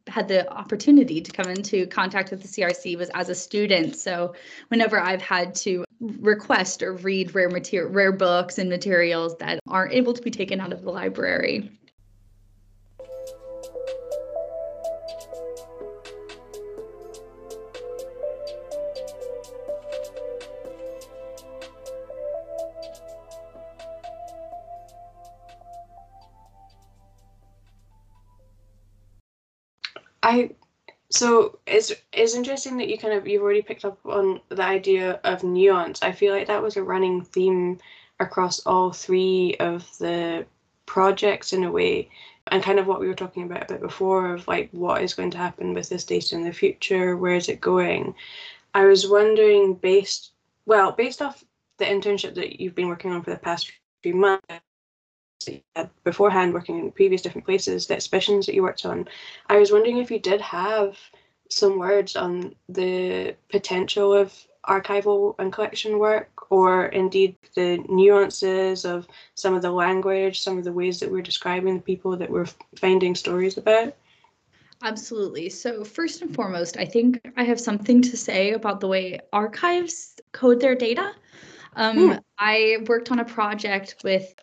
had 0.07 0.29
the 0.29 0.49
opportunity 0.53 1.21
to 1.21 1.33
come 1.33 1.51
into 1.51 1.87
contact 1.89 2.31
with 2.31 2.43
the 2.43 2.49
CRC 2.49 2.97
was 2.97 3.11
as 3.15 3.29
a 3.29 3.35
student. 3.35 3.97
So 3.97 4.35
whenever 4.69 5.01
I've 5.01 5.21
had 5.21 5.55
to 5.57 5.85
request 6.01 6.83
or 6.83 6.95
read 6.95 7.35
rare 7.35 7.51
material, 7.51 7.91
rare 7.93 8.13
books 8.13 8.59
and 8.59 8.71
materials 8.71 9.37
that 9.39 9.59
aren't 9.67 9.93
able 9.93 10.15
to 10.15 10.23
be 10.23 10.31
taken 10.31 10.61
out 10.61 10.73
of 10.73 10.83
the 10.83 10.91
library. 10.91 11.71
I 30.29 30.51
so 31.11 31.59
it's 31.67 31.91
it's 32.13 32.35
interesting 32.35 32.77
that 32.77 32.89
you 32.89 32.99
kind 32.99 33.15
of 33.15 33.27
you've 33.27 33.43
already 33.43 33.63
picked 33.63 33.87
up 33.87 33.99
on 34.05 34.41
the 34.51 34.63
idea 34.63 35.21
of 35.25 35.43
nuance. 35.43 36.03
I 36.03 36.13
feel 36.13 36.35
like 36.35 36.49
that 36.49 36.63
was 36.63 36.77
a 36.77 36.83
running 36.83 37.23
theme 37.23 37.79
across 38.21 38.61
all 38.67 38.93
three 38.93 39.57
of 39.59 39.89
the 39.99 40.45
projects 40.85 41.55
in 41.55 41.65
a 41.65 41.73
way 41.73 42.11
and 42.49 42.63
kind 42.63 42.79
of 42.79 42.87
what 42.87 43.01
we 43.01 43.09
were 43.09 43.15
talking 43.15 43.45
about 43.45 43.63
a 43.63 43.73
bit 43.73 43.81
before 43.81 44.35
of 44.35 44.47
like 44.49 44.69
what 44.73 45.03
is 45.03 45.15
going 45.15 45.31
to 45.31 45.39
happen 45.39 45.73
with 45.73 45.89
this 45.89 46.05
data 46.05 46.35
in 46.35 46.43
the 46.43 46.53
future 46.53 47.17
where 47.17 47.35
is 47.35 47.49
it 47.51 47.61
going 47.61 48.15
i 48.75 48.87
was 48.87 49.07
wondering 49.07 49.75
based 49.75 50.33
well 50.65 50.91
based 50.91 51.21
off 51.21 51.45
the 51.77 51.85
internship 51.85 52.35
that 52.35 52.59
you've 52.59 52.75
been 52.75 52.89
working 52.89 53.13
on 53.13 53.23
for 53.23 53.31
the 53.31 53.39
past 53.39 53.71
few 54.03 54.15
months 54.15 54.47
beforehand 56.05 56.53
working 56.53 56.79
in 56.79 56.93
previous 56.93 57.23
different 57.23 57.45
places, 57.45 57.87
the 57.87 57.95
exhibitions 57.95 58.47
that 58.47 58.55
you 58.55 58.63
worked 58.63 58.85
on, 58.85 59.09
I 59.49 59.59
was 59.59 59.73
wondering 59.73 59.99
if 59.99 60.11
you 60.11 60.19
did 60.19 60.41
have 60.41 60.97
some 61.51 61.79
words 61.79 62.17
on 62.17 62.55
the 62.69 63.35
potential 63.51 64.13
of 64.13 64.35
archival 64.69 65.35
and 65.39 65.53
collection 65.53 65.99
work, 65.99 66.31
or 66.51 66.87
indeed 66.87 67.37
the 67.55 67.79
nuances 67.89 68.85
of 68.85 69.09
some 69.35 69.55
of 69.55 69.63
the 69.63 69.71
language, 69.71 70.41
some 70.41 70.59
of 70.59 70.65
the 70.65 70.73
ways 70.73 71.01
that 71.01 71.11
we're 71.11 71.23
describing 71.23 71.77
the 71.77 71.83
people 71.83 72.17
that 72.17 72.31
we're 72.31 72.49
finding 72.77 73.15
stories 73.15 73.57
about? 73.57 73.95
Absolutely. 74.83 75.49
So, 75.49 75.85
first 75.85 76.23
and 76.23 76.33
foremost, 76.35 76.77
I 76.77 76.85
think 76.85 77.21
I 77.37 77.45
have 77.45 77.59
something 77.59 78.01
to 78.03 78.17
say 78.17 78.53
about 78.53 78.81
the 78.81 78.87
way 78.87 79.19
archives 79.33 80.17
code 80.33 80.61
their 80.61 80.77
data. 80.77 81.13
Um, 81.75 81.97
hmm. 81.97 82.19
I 82.39 82.79
worked 82.87 83.11
on 83.11 83.19
a 83.19 83.25
project 83.25 83.97
with 84.05 84.35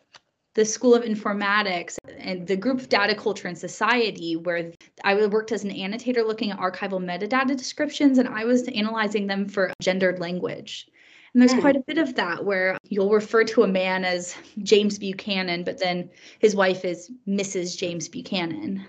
the 0.55 0.65
School 0.65 0.95
of 0.95 1.03
Informatics 1.03 1.97
and 2.17 2.47
the 2.47 2.55
group 2.55 2.79
of 2.79 2.89
Data 2.89 3.13
Culture 3.13 3.47
and 3.47 3.57
Society, 3.57 4.37
where 4.37 4.71
I 5.03 5.25
worked 5.27 5.51
as 5.51 5.63
an 5.63 5.71
annotator 5.71 6.23
looking 6.23 6.51
at 6.51 6.57
archival 6.57 7.03
metadata 7.03 7.55
descriptions 7.55 8.17
and 8.17 8.27
I 8.27 8.45
was 8.45 8.67
analyzing 8.69 9.27
them 9.27 9.47
for 9.47 9.73
gendered 9.81 10.19
language. 10.19 10.87
And 11.33 11.41
there's 11.41 11.53
mm. 11.53 11.61
quite 11.61 11.75
a 11.75 11.83
bit 11.85 11.97
of 11.97 12.15
that 12.15 12.45
where 12.45 12.77
you'll 12.87 13.11
refer 13.11 13.43
to 13.43 13.63
a 13.63 13.67
man 13.67 14.05
as 14.05 14.33
James 14.63 14.97
Buchanan, 14.97 15.65
but 15.65 15.77
then 15.77 16.09
his 16.39 16.55
wife 16.55 16.85
is 16.85 17.11
Mrs. 17.27 17.77
James 17.77 18.07
Buchanan 18.07 18.85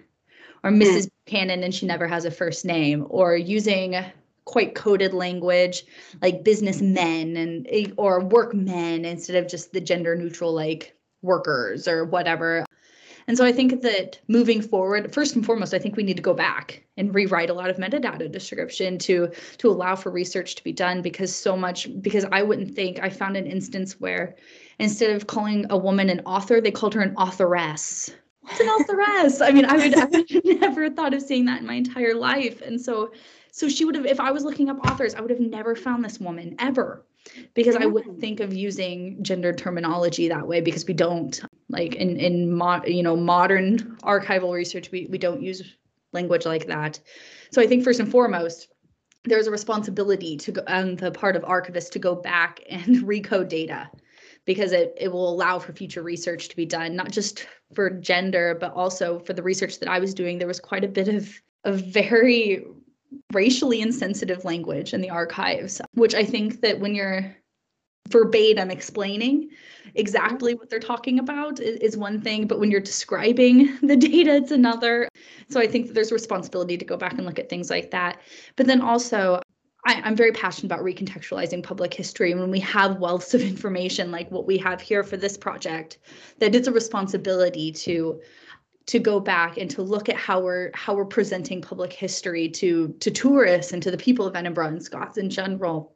or 0.62 0.70
Mrs. 0.70 1.06
Mm. 1.06 1.10
Buchanan 1.26 1.62
and 1.64 1.74
she 1.74 1.86
never 1.86 2.06
has 2.06 2.24
a 2.24 2.30
first 2.30 2.64
name, 2.64 3.04
or 3.08 3.36
using 3.36 3.96
quite 4.44 4.76
coded 4.76 5.12
language 5.12 5.84
like 6.22 6.44
businessmen 6.44 7.36
and 7.36 7.92
or 7.96 8.20
workmen 8.20 9.04
instead 9.04 9.34
of 9.34 9.50
just 9.50 9.72
the 9.72 9.80
gender 9.80 10.14
neutral 10.14 10.54
like 10.54 10.95
workers 11.22 11.88
or 11.88 12.04
whatever. 12.04 12.64
And 13.28 13.36
so 13.36 13.44
I 13.44 13.52
think 13.52 13.82
that 13.82 14.20
moving 14.28 14.62
forward, 14.62 15.12
first 15.12 15.34
and 15.34 15.44
foremost, 15.44 15.74
I 15.74 15.80
think 15.80 15.96
we 15.96 16.04
need 16.04 16.16
to 16.16 16.22
go 16.22 16.34
back 16.34 16.84
and 16.96 17.12
rewrite 17.14 17.50
a 17.50 17.54
lot 17.54 17.70
of 17.70 17.76
metadata 17.76 18.30
description 18.30 18.98
to 18.98 19.30
to 19.58 19.68
allow 19.68 19.96
for 19.96 20.10
research 20.10 20.54
to 20.54 20.64
be 20.64 20.72
done 20.72 21.02
because 21.02 21.34
so 21.34 21.56
much 21.56 21.88
because 22.00 22.24
I 22.30 22.42
wouldn't 22.42 22.74
think 22.74 23.00
I 23.02 23.10
found 23.10 23.36
an 23.36 23.46
instance 23.46 23.98
where 24.00 24.36
instead 24.78 25.10
of 25.10 25.26
calling 25.26 25.66
a 25.70 25.76
woman 25.76 26.08
an 26.08 26.20
author, 26.20 26.60
they 26.60 26.70
called 26.70 26.94
her 26.94 27.00
an 27.00 27.14
authoress. 27.18 28.10
What's 28.42 28.60
an 28.60 28.68
authoress? 28.68 29.40
I 29.40 29.50
mean, 29.50 29.64
I 29.64 29.76
would 29.76 29.94
I 29.98 30.04
would 30.04 30.44
never 30.60 30.88
thought 30.88 31.14
of 31.14 31.22
seeing 31.22 31.46
that 31.46 31.60
in 31.60 31.66
my 31.66 31.74
entire 31.74 32.14
life. 32.14 32.62
And 32.62 32.80
so 32.80 33.10
so 33.50 33.68
she 33.68 33.84
would 33.84 33.96
have 33.96 34.06
if 34.06 34.20
I 34.20 34.30
was 34.30 34.44
looking 34.44 34.70
up 34.70 34.78
authors, 34.86 35.16
I 35.16 35.20
would 35.20 35.30
have 35.30 35.40
never 35.40 35.74
found 35.74 36.04
this 36.04 36.20
woman 36.20 36.54
ever 36.60 37.04
because 37.54 37.76
I 37.76 37.86
wouldn't 37.86 38.18
mm. 38.18 38.20
think 38.20 38.40
of 38.40 38.52
using 38.52 39.22
gender 39.22 39.52
terminology 39.52 40.28
that 40.28 40.46
way 40.46 40.60
because 40.60 40.86
we 40.86 40.94
don't 40.94 41.40
like 41.68 41.94
in 41.94 42.16
in 42.16 42.52
mo- 42.52 42.84
you 42.86 43.02
know 43.02 43.16
modern 43.16 43.96
archival 44.02 44.52
research 44.52 44.90
we 44.90 45.06
we 45.10 45.18
don't 45.18 45.42
use 45.42 45.62
language 46.12 46.46
like 46.46 46.66
that. 46.66 46.98
So 47.52 47.60
I 47.60 47.66
think 47.66 47.84
first 47.84 48.00
and 48.00 48.10
foremost 48.10 48.68
there's 49.24 49.46
a 49.46 49.50
responsibility 49.50 50.36
to 50.36 50.52
go 50.52 50.62
on 50.68 50.96
the 50.96 51.10
part 51.10 51.36
of 51.36 51.42
archivists 51.42 51.90
to 51.90 51.98
go 51.98 52.14
back 52.14 52.60
and 52.70 52.96
recode 53.12 53.48
data 53.48 53.90
because 54.44 54.70
it, 54.72 54.94
it 54.96 55.08
will 55.08 55.28
allow 55.28 55.58
for 55.58 55.72
future 55.72 56.02
research 56.02 56.48
to 56.48 56.56
be 56.56 56.64
done 56.64 56.94
not 56.94 57.10
just 57.10 57.46
for 57.74 57.90
gender 57.90 58.56
but 58.60 58.72
also 58.72 59.18
for 59.18 59.32
the 59.32 59.42
research 59.42 59.80
that 59.80 59.88
i 59.88 59.98
was 59.98 60.14
doing 60.14 60.38
there 60.38 60.46
was 60.46 60.60
quite 60.60 60.84
a 60.84 60.88
bit 60.88 61.08
of 61.08 61.42
a 61.64 61.72
very 61.72 62.64
racially 63.32 63.80
insensitive 63.80 64.44
language 64.44 64.94
in 64.94 65.00
the 65.00 65.10
archives, 65.10 65.80
which 65.94 66.14
I 66.14 66.24
think 66.24 66.60
that 66.60 66.80
when 66.80 66.94
you're 66.94 67.36
verbatim 68.08 68.70
explaining 68.70 69.50
exactly 69.94 70.54
what 70.54 70.70
they're 70.70 70.78
talking 70.78 71.18
about 71.18 71.60
is 71.60 71.96
one 71.96 72.20
thing, 72.20 72.46
but 72.46 72.58
when 72.58 72.70
you're 72.70 72.80
describing 72.80 73.76
the 73.82 73.96
data, 73.96 74.36
it's 74.36 74.50
another. 74.50 75.08
So 75.48 75.60
I 75.60 75.66
think 75.66 75.86
that 75.86 75.94
there's 75.94 76.12
responsibility 76.12 76.76
to 76.76 76.84
go 76.84 76.96
back 76.96 77.14
and 77.14 77.24
look 77.24 77.38
at 77.38 77.48
things 77.48 77.70
like 77.70 77.90
that. 77.90 78.20
But 78.56 78.66
then 78.66 78.80
also, 78.80 79.40
I, 79.86 80.06
am 80.06 80.16
very 80.16 80.32
passionate 80.32 80.72
about 80.72 80.84
recontextualizing 80.84 81.62
public 81.62 81.94
history. 81.94 82.34
When 82.34 82.50
we 82.50 82.60
have 82.60 82.98
wealths 82.98 83.34
of 83.34 83.40
information 83.40 84.10
like 84.10 84.30
what 84.30 84.46
we 84.46 84.58
have 84.58 84.80
here 84.80 85.04
for 85.04 85.16
this 85.16 85.36
project, 85.36 85.98
that 86.38 86.54
it's 86.54 86.68
a 86.68 86.72
responsibility 86.72 87.70
to 87.72 88.20
to 88.86 88.98
go 88.98 89.18
back 89.18 89.58
and 89.58 89.70
to 89.70 89.82
look 89.82 90.08
at 90.08 90.16
how 90.16 90.40
we're 90.40 90.70
how 90.74 90.94
we're 90.94 91.04
presenting 91.04 91.60
public 91.60 91.92
history 91.92 92.48
to 92.48 92.88
to 93.00 93.10
tourists 93.10 93.72
and 93.72 93.82
to 93.82 93.90
the 93.90 93.96
people 93.96 94.26
of 94.26 94.36
Edinburgh 94.36 94.68
and 94.68 94.82
Scots 94.82 95.18
in 95.18 95.30
general. 95.30 95.94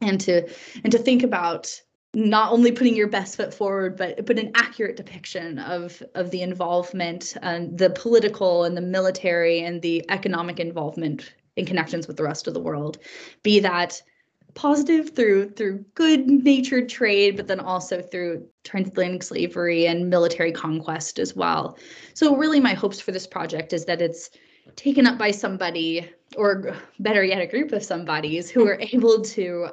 And 0.00 0.20
to 0.22 0.48
and 0.82 0.90
to 0.92 0.98
think 0.98 1.22
about 1.22 1.80
not 2.14 2.52
only 2.52 2.72
putting 2.72 2.94
your 2.94 3.08
best 3.08 3.36
foot 3.36 3.54
forward 3.54 3.96
but 3.96 4.26
but 4.26 4.38
an 4.38 4.50
accurate 4.54 4.96
depiction 4.96 5.58
of 5.60 6.02
of 6.14 6.30
the 6.30 6.42
involvement 6.42 7.36
and 7.42 7.78
the 7.78 7.90
political 7.90 8.64
and 8.64 8.76
the 8.76 8.82
military 8.82 9.60
and 9.60 9.80
the 9.80 10.04
economic 10.10 10.58
involvement 10.58 11.32
in 11.56 11.64
connections 11.66 12.08
with 12.08 12.16
the 12.16 12.22
rest 12.24 12.46
of 12.46 12.54
the 12.54 12.60
world. 12.60 12.98
Be 13.42 13.60
that 13.60 14.02
positive 14.54 15.10
through 15.10 15.50
through 15.50 15.84
good 15.94 16.26
natured 16.26 16.88
trade 16.88 17.36
but 17.36 17.46
then 17.46 17.60
also 17.60 18.02
through 18.02 18.46
transatlantic 18.64 19.22
slavery 19.22 19.86
and 19.86 20.10
military 20.10 20.52
conquest 20.52 21.18
as 21.18 21.34
well. 21.34 21.78
So 22.14 22.36
really 22.36 22.60
my 22.60 22.74
hopes 22.74 23.00
for 23.00 23.12
this 23.12 23.26
project 23.26 23.72
is 23.72 23.84
that 23.86 24.02
it's 24.02 24.30
taken 24.76 25.06
up 25.06 25.18
by 25.18 25.30
somebody 25.30 26.08
or 26.36 26.74
better 27.00 27.24
yet 27.24 27.40
a 27.40 27.46
group 27.46 27.72
of 27.72 27.82
somebodies 27.82 28.50
who 28.50 28.66
are 28.66 28.78
able 28.92 29.22
to 29.22 29.68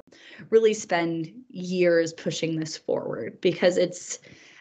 really 0.50 0.74
spend 0.74 1.32
years 1.50 2.12
pushing 2.12 2.58
this 2.58 2.76
forward. 2.76 3.40
Because 3.40 3.76
it's 3.76 4.18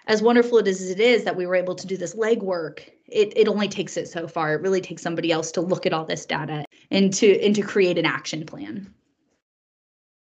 as 0.07 0.21
wonderful 0.21 0.59
as 0.59 0.89
it 0.89 0.99
is 0.99 1.23
that 1.23 1.35
we 1.35 1.45
were 1.45 1.55
able 1.55 1.75
to 1.75 1.87
do 1.87 1.97
this 1.97 2.15
legwork 2.15 2.81
it, 3.11 3.33
it 3.35 3.47
only 3.47 3.67
takes 3.67 3.97
it 3.97 4.07
so 4.07 4.27
far. 4.27 4.53
It 4.53 4.61
really 4.61 4.81
takes 4.81 5.01
somebody 5.01 5.31
else 5.31 5.51
to 5.53 5.61
look 5.61 5.85
at 5.85 5.93
all 5.93 6.05
this 6.05 6.25
data 6.25 6.65
and 6.91 7.13
to 7.13 7.43
and 7.43 7.55
to 7.55 7.61
create 7.61 7.97
an 7.97 8.05
action 8.05 8.45
plan 8.45 8.93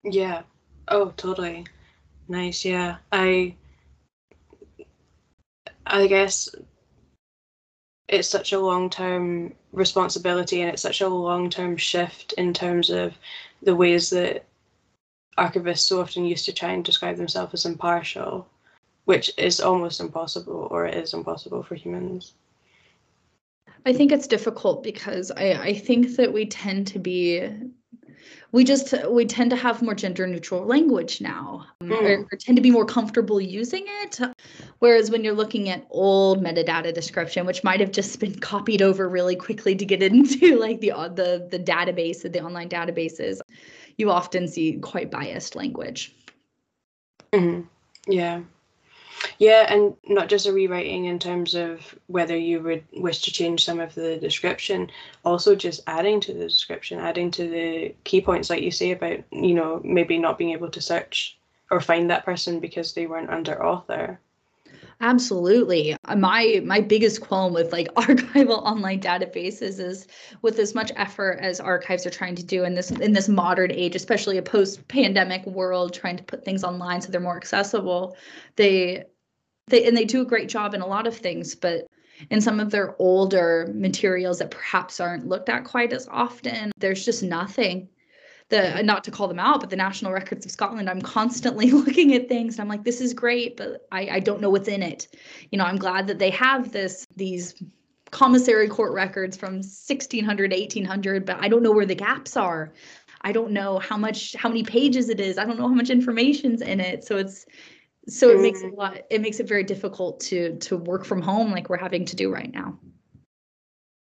yeah. 0.03 0.43
Oh 0.87 1.11
totally. 1.17 1.65
Nice 2.27 2.65
yeah. 2.65 2.97
I 3.11 3.55
i 5.85 6.07
guess 6.07 6.49
it's 8.07 8.27
such 8.27 8.51
a 8.53 8.59
long 8.59 8.89
term 8.89 9.53
responsibility 9.71 10.61
and 10.61 10.69
it's 10.71 10.81
such 10.81 11.01
a 11.01 11.07
long 11.07 11.49
term 11.49 11.77
shift 11.77 12.33
in 12.33 12.53
terms 12.53 12.89
of 12.89 13.13
the 13.63 13.75
ways 13.75 14.09
that 14.09 14.45
archivists 15.37 15.87
so 15.87 16.01
often 16.01 16.25
used 16.25 16.45
to 16.45 16.53
try 16.53 16.71
and 16.71 16.83
describe 16.83 17.15
themselves 17.17 17.53
as 17.53 17.65
impartial, 17.65 18.47
which 19.05 19.31
is 19.37 19.61
almost 19.61 20.01
impossible 20.01 20.67
or 20.71 20.85
it 20.85 20.95
is 20.95 21.13
impossible 21.13 21.63
for 21.63 21.75
humans. 21.75 22.33
I 23.85 23.93
think 23.93 24.11
it's 24.11 24.27
difficult 24.27 24.83
because 24.83 25.31
I, 25.31 25.53
I 25.53 25.73
think 25.73 26.15
that 26.17 26.33
we 26.33 26.45
tend 26.45 26.87
to 26.87 26.99
be 26.99 27.49
we 28.51 28.63
just 28.63 28.93
we 29.09 29.25
tend 29.25 29.49
to 29.49 29.55
have 29.55 29.81
more 29.81 29.95
gender 29.95 30.27
neutral 30.27 30.65
language 30.65 31.21
now 31.21 31.65
mm. 31.81 31.91
or, 31.91 32.25
or, 32.31 32.37
tend 32.37 32.55
to 32.55 32.61
be 32.61 32.71
more 32.71 32.85
comfortable 32.85 33.39
using 33.39 33.85
it 34.01 34.19
whereas 34.79 35.09
when 35.09 35.23
you're 35.23 35.33
looking 35.33 35.69
at 35.69 35.85
old 35.89 36.43
metadata 36.43 36.93
description 36.93 37.45
which 37.45 37.63
might 37.63 37.79
have 37.79 37.91
just 37.91 38.19
been 38.19 38.37
copied 38.39 38.81
over 38.81 39.07
really 39.07 39.35
quickly 39.35 39.75
to 39.75 39.85
get 39.85 40.03
into 40.11 40.57
like 40.59 40.79
the 40.81 40.89
the 41.15 41.47
the 41.51 41.59
database 41.59 42.29
the 42.29 42.41
online 42.41 42.69
databases 42.69 43.39
you 43.97 44.09
often 44.09 44.47
see 44.47 44.73
quite 44.77 45.11
biased 45.11 45.55
language 45.55 46.15
mm. 47.33 47.65
yeah 48.07 48.41
yeah, 49.37 49.65
and 49.73 49.95
not 50.07 50.29
just 50.29 50.45
a 50.45 50.53
rewriting 50.53 51.05
in 51.05 51.19
terms 51.19 51.55
of 51.55 51.95
whether 52.07 52.37
you 52.37 52.61
would 52.61 52.83
wish 52.93 53.21
to 53.23 53.31
change 53.31 53.65
some 53.65 53.79
of 53.79 53.93
the 53.95 54.17
description, 54.17 54.91
also 55.25 55.55
just 55.55 55.81
adding 55.87 56.19
to 56.21 56.33
the 56.33 56.47
description, 56.47 56.99
adding 56.99 57.31
to 57.31 57.49
the 57.49 57.95
key 58.03 58.21
points, 58.21 58.49
like 58.49 58.63
you 58.63 58.71
say 58.71 58.91
about, 58.91 59.19
you 59.31 59.53
know, 59.53 59.81
maybe 59.83 60.17
not 60.17 60.37
being 60.37 60.51
able 60.51 60.69
to 60.69 60.81
search 60.81 61.37
or 61.69 61.81
find 61.81 62.09
that 62.09 62.25
person 62.25 62.59
because 62.59 62.93
they 62.93 63.07
weren't 63.07 63.29
under 63.29 63.65
author. 63.65 64.19
Absolutely. 65.01 65.95
My 66.15 66.61
my 66.63 66.79
biggest 66.79 67.21
qualm 67.21 67.53
with 67.53 67.73
like 67.73 67.87
archival 67.95 68.61
online 68.61 68.99
databases 68.99 69.79
is 69.79 70.05
with 70.43 70.59
as 70.59 70.75
much 70.75 70.91
effort 70.95 71.39
as 71.41 71.59
archives 71.59 72.05
are 72.05 72.11
trying 72.11 72.35
to 72.35 72.43
do 72.43 72.63
in 72.63 72.75
this 72.75 72.91
in 72.91 73.11
this 73.11 73.27
modern 73.27 73.71
age, 73.71 73.95
especially 73.95 74.37
a 74.37 74.43
post-pandemic 74.43 75.43
world, 75.47 75.93
trying 75.93 76.17
to 76.17 76.23
put 76.23 76.45
things 76.45 76.63
online 76.63 77.01
so 77.01 77.11
they're 77.11 77.19
more 77.19 77.37
accessible. 77.37 78.15
They 78.57 79.05
they 79.71 79.85
and 79.85 79.97
they 79.97 80.05
do 80.05 80.21
a 80.21 80.25
great 80.25 80.49
job 80.49 80.73
in 80.73 80.81
a 80.81 80.87
lot 80.87 81.07
of 81.07 81.17
things, 81.17 81.55
but 81.55 81.87
in 82.29 82.39
some 82.39 82.59
of 82.59 82.69
their 82.69 82.95
older 82.99 83.71
materials 83.73 84.39
that 84.39 84.51
perhaps 84.51 84.99
aren't 84.99 85.27
looked 85.27 85.49
at 85.49 85.63
quite 85.63 85.91
as 85.91 86.07
often, 86.11 86.71
there's 86.77 87.03
just 87.03 87.23
nothing 87.23 87.89
the 88.51 88.83
not 88.83 89.03
to 89.05 89.11
call 89.11 89.27
them 89.27 89.39
out, 89.39 89.61
but 89.61 89.69
the 89.69 89.75
National 89.75 90.11
Records 90.11 90.45
of 90.45 90.51
Scotland, 90.51 90.89
I'm 90.89 91.01
constantly 91.01 91.71
looking 91.71 92.13
at 92.13 92.27
things. 92.27 92.55
and 92.55 92.61
I'm 92.61 92.67
like, 92.67 92.83
this 92.83 93.01
is 93.01 93.13
great, 93.13 93.57
but 93.57 93.87
I, 93.91 94.07
I 94.09 94.19
don't 94.19 94.41
know 94.41 94.51
what's 94.51 94.67
in 94.67 94.83
it. 94.83 95.07
You 95.51 95.57
know, 95.57 95.65
I'm 95.65 95.77
glad 95.77 96.05
that 96.07 96.19
they 96.19 96.29
have 96.29 96.71
this 96.71 97.07
these 97.15 97.55
commissary 98.11 98.67
court 98.67 98.91
records 98.91 99.37
from 99.37 99.53
1600 99.53 100.51
1800 100.51 101.25
but 101.25 101.37
i 101.39 101.47
don't 101.47 101.63
know 101.63 101.71
where 101.71 101.85
the 101.85 101.95
gaps 101.95 102.35
are 102.35 102.73
i 103.21 103.31
don't 103.31 103.51
know 103.51 103.79
how 103.79 103.95
much 103.95 104.35
how 104.35 104.49
many 104.49 104.63
pages 104.63 105.07
it 105.07 105.21
is 105.21 105.37
i 105.37 105.45
don't 105.45 105.57
know 105.57 105.67
how 105.69 105.73
much 105.73 105.89
information's 105.89 106.61
in 106.61 106.81
it 106.81 107.05
so 107.05 107.15
it's 107.15 107.45
so 108.07 108.29
it 108.29 108.39
makes 108.41 108.61
it 108.61 108.73
a 108.73 108.75
lot 108.75 108.97
it 109.09 109.21
makes 109.21 109.39
it 109.39 109.47
very 109.47 109.63
difficult 109.63 110.19
to 110.19 110.55
to 110.57 110.77
work 110.77 111.05
from 111.05 111.21
home 111.21 111.51
like 111.51 111.69
we're 111.69 111.77
having 111.77 112.05
to 112.05 112.15
do 112.15 112.31
right 112.31 112.51
now 112.53 112.77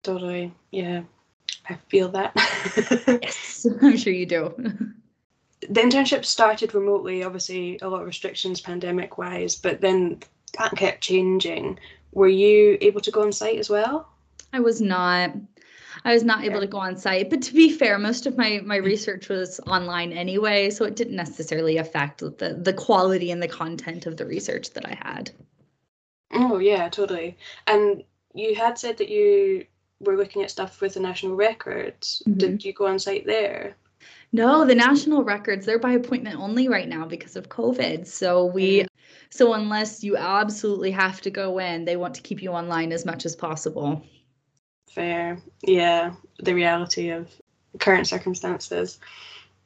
totally 0.03 0.53
yeah 0.71 1.03
I 1.69 1.75
feel 1.89 2.09
that. 2.09 2.31
yes, 3.21 3.67
I'm 3.81 3.97
sure 3.97 4.13
you 4.13 4.25
do. 4.25 4.53
the 5.61 5.81
internship 5.81 6.25
started 6.25 6.73
remotely, 6.73 7.23
obviously, 7.23 7.79
a 7.81 7.89
lot 7.89 8.01
of 8.01 8.07
restrictions 8.07 8.61
pandemic 8.61 9.17
wise, 9.17 9.55
but 9.55 9.81
then 9.81 10.19
that 10.57 10.75
kept 10.75 11.01
changing. 11.01 11.79
Were 12.13 12.27
you 12.27 12.77
able 12.81 13.01
to 13.01 13.11
go 13.11 13.21
on 13.21 13.31
site 13.31 13.59
as 13.59 13.69
well? 13.69 14.09
I 14.53 14.59
was 14.59 14.81
not. 14.81 15.31
I 16.03 16.13
was 16.13 16.23
not 16.23 16.43
able 16.43 16.59
to 16.59 16.67
go 16.67 16.77
on 16.77 16.97
site, 16.97 17.29
but 17.29 17.41
to 17.43 17.53
be 17.53 17.71
fair, 17.71 17.97
most 17.97 18.25
of 18.25 18.37
my 18.37 18.61
my 18.65 18.77
research 18.77 19.29
was 19.29 19.59
online 19.67 20.13
anyway, 20.13 20.69
so 20.69 20.85
it 20.85 20.95
didn't 20.95 21.15
necessarily 21.15 21.77
affect 21.77 22.19
the 22.19 22.59
the 22.61 22.73
quality 22.73 23.31
and 23.31 23.41
the 23.41 23.47
content 23.47 24.05
of 24.05 24.17
the 24.17 24.25
research 24.25 24.71
that 24.71 24.85
I 24.85 24.97
had. 25.01 25.31
Oh 26.33 26.57
yeah, 26.57 26.89
totally. 26.89 27.37
And 27.67 28.03
you 28.33 28.55
had 28.55 28.77
said 28.77 28.97
that 28.97 29.09
you 29.09 29.65
were 29.99 30.17
looking 30.17 30.43
at 30.43 30.51
stuff 30.51 30.81
with 30.81 30.93
the 30.93 30.99
national 30.99 31.35
records. 31.35 32.21
Mm-hmm. 32.27 32.37
Did 32.37 32.65
you 32.65 32.73
go 32.73 32.87
on 32.87 32.99
site 32.99 33.25
there? 33.25 33.75
No, 34.33 34.65
the 34.65 34.75
national 34.75 35.23
records, 35.23 35.65
they're 35.65 35.79
by 35.79 35.93
appointment 35.93 36.39
only 36.39 36.67
right 36.67 36.87
now 36.87 37.05
because 37.05 37.35
of 37.35 37.49
COVID. 37.49 38.05
So 38.05 38.45
we 38.45 38.79
mm-hmm. 38.79 38.87
so 39.29 39.53
unless 39.53 40.03
you 40.03 40.17
absolutely 40.17 40.91
have 40.91 41.21
to 41.21 41.29
go 41.29 41.59
in, 41.59 41.85
they 41.85 41.95
want 41.95 42.15
to 42.15 42.21
keep 42.21 42.41
you 42.41 42.51
online 42.51 42.91
as 42.91 43.05
much 43.05 43.25
as 43.25 43.35
possible. 43.35 44.03
Yeah, 44.97 46.13
the 46.39 46.53
reality 46.53 47.09
of 47.09 47.29
current 47.79 48.07
circumstances. 48.07 48.99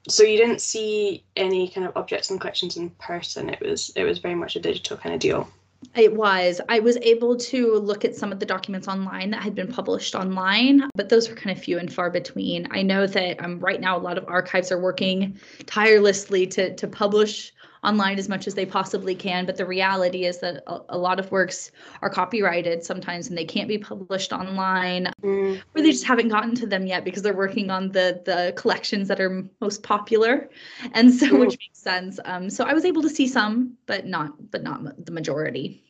So 0.08 0.24
you 0.24 0.38
didn't 0.38 0.62
see 0.62 1.24
any 1.36 1.70
kind 1.70 1.86
of 1.86 1.96
objects 1.96 2.30
and 2.32 2.40
collections 2.40 2.76
in 2.78 2.90
person. 2.92 3.50
It 3.50 3.62
was 3.62 3.92
it 3.96 4.04
was 4.04 4.20
very 4.20 4.36
much 4.36 4.56
a 4.56 4.60
digital 4.60 4.98
kind 4.98 5.14
of 5.14 5.22
deal. 5.22 5.48
It 5.96 6.16
was. 6.16 6.62
I 6.70 6.80
was 6.80 6.98
able 6.98 7.36
to 7.38 7.76
look 7.78 8.06
at 8.06 8.16
some 8.16 8.32
of 8.32 8.40
the 8.40 8.46
documents 8.46 8.88
online 8.88 9.32
that 9.32 9.42
had 9.42 9.56
been 9.56 9.68
published 9.68 10.14
online, 10.14 10.84
but 10.96 11.10
those 11.10 11.28
were 11.28 11.36
kind 11.36 11.56
of 11.56 11.64
few 11.64 11.80
and 11.80 11.92
far 11.92 12.12
between. 12.12 12.68
I 12.70 12.84
know 12.84 13.08
that 13.08 13.44
um, 13.44 13.60
right 13.60 13.82
now 13.82 13.98
a 13.98 14.00
lot 14.00 14.18
of 14.18 14.26
archives 14.28 14.72
are 14.72 14.80
working 14.80 15.40
tirelessly 15.66 16.46
to 16.48 16.76
to 16.76 16.88
publish 16.88 17.54
online 17.84 18.20
as 18.20 18.30
much 18.30 18.48
as 18.48 18.54
they 18.54 18.66
possibly 18.66 19.16
can. 19.16 19.46
But 19.46 19.58
the 19.58 19.66
reality 19.66 20.26
is 20.26 20.40
that 20.40 20.64
a, 20.68 20.82
a 20.90 20.98
lot 20.98 21.20
of 21.20 21.32
works 21.32 21.72
are 22.02 22.10
copyrighted 22.10 22.84
sometimes 22.84 23.28
and 23.28 23.38
they 23.38 23.46
can't 23.46 23.68
be 23.68 23.78
published 23.78 24.32
online, 24.32 25.12
mm. 25.24 25.62
or 25.76 25.82
they 25.82 25.92
just 25.92 26.06
haven't 26.06 26.30
gotten 26.30 26.56
to 26.56 26.68
them 26.68 26.86
yet 26.86 27.04
because 27.04 27.24
they're 27.24 27.34
working 27.34 27.70
on 27.70 27.90
the 27.90 28.22
the 28.26 28.54
collections 28.56 29.08
that 29.08 29.20
are 29.20 29.46
most 29.60 29.84
popular, 29.84 30.50
and 30.94 31.14
so 31.14 31.28
mm. 31.28 31.40
which 31.40 31.58
makes 31.60 31.80
sense. 31.80 32.20
Um, 32.26 32.50
so 32.50 32.66
I 32.66 32.74
was 32.74 32.86
able 32.86 33.02
to 33.02 33.10
see 33.10 33.28
some, 33.28 33.78
but 33.86 34.06
not 34.06 34.52
but 34.52 34.64
not 34.64 35.06
the 35.06 35.12
majority. 35.12 35.84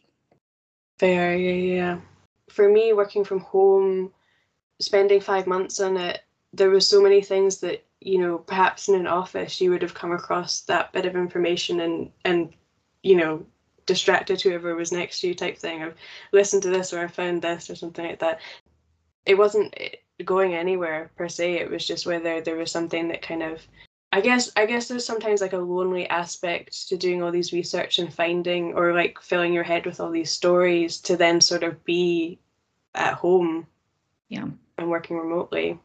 Fair, 0.99 1.35
yeah, 1.35 1.75
yeah. 1.75 1.99
For 2.49 2.69
me, 2.69 2.93
working 2.93 3.23
from 3.23 3.39
home, 3.39 4.11
spending 4.79 5.19
five 5.19 5.47
months 5.47 5.79
on 5.79 5.97
it, 5.97 6.21
there 6.53 6.69
were 6.69 6.79
so 6.79 7.01
many 7.01 7.21
things 7.21 7.59
that 7.61 7.83
you 8.01 8.17
know, 8.17 8.39
perhaps 8.39 8.89
in 8.89 8.95
an 8.95 9.07
office 9.07 9.61
you 9.61 9.69
would 9.69 9.81
have 9.81 9.93
come 9.93 10.11
across 10.11 10.61
that 10.61 10.91
bit 10.91 11.05
of 11.05 11.15
information 11.15 11.79
and 11.81 12.11
and 12.25 12.53
you 13.03 13.15
know 13.15 13.45
distracted 13.85 14.41
whoever 14.41 14.75
was 14.75 14.91
next 14.91 15.19
to 15.19 15.27
you 15.27 15.35
type 15.35 15.57
thing 15.57 15.81
of 15.83 15.93
listen 16.31 16.61
to 16.61 16.69
this 16.69 16.93
or 16.93 16.99
I 16.99 17.07
found 17.07 17.41
this 17.41 17.69
or 17.69 17.75
something 17.75 18.05
like 18.05 18.19
that. 18.19 18.39
It 19.25 19.37
wasn't 19.37 19.73
eh, 19.77 19.89
going 20.25 20.55
anywhere 20.55 21.11
per 21.15 21.29
se. 21.29 21.59
It 21.59 21.69
was 21.69 21.85
just 21.85 22.05
whether 22.05 22.41
there 22.41 22.57
was 22.57 22.71
something 22.71 23.07
that 23.09 23.21
kind 23.21 23.43
of 23.43 23.61
I 24.11 24.21
guess 24.21 24.51
I 24.57 24.65
guess 24.65 24.87
there's 24.87 25.05
sometimes 25.05 25.39
like 25.39 25.53
a 25.53 25.57
lonely 25.57 26.07
aspect 26.09 26.89
to 26.89 26.97
doing 26.97 27.23
all 27.23 27.31
these 27.31 27.53
research 27.53 27.99
and 27.99 28.13
finding 28.13 28.73
or 28.73 28.93
like 28.93 29.21
filling 29.21 29.53
your 29.53 29.63
head 29.63 29.85
with 29.85 29.99
all 29.99 30.11
these 30.11 30.31
stories 30.31 30.99
to 31.01 31.15
then 31.15 31.39
sort 31.39 31.63
of 31.63 31.83
be 31.85 32.39
at 32.93 33.13
home. 33.13 33.67
Yeah. 34.27 34.47
And 34.77 34.89
working 34.89 35.17
remotely. 35.17 35.79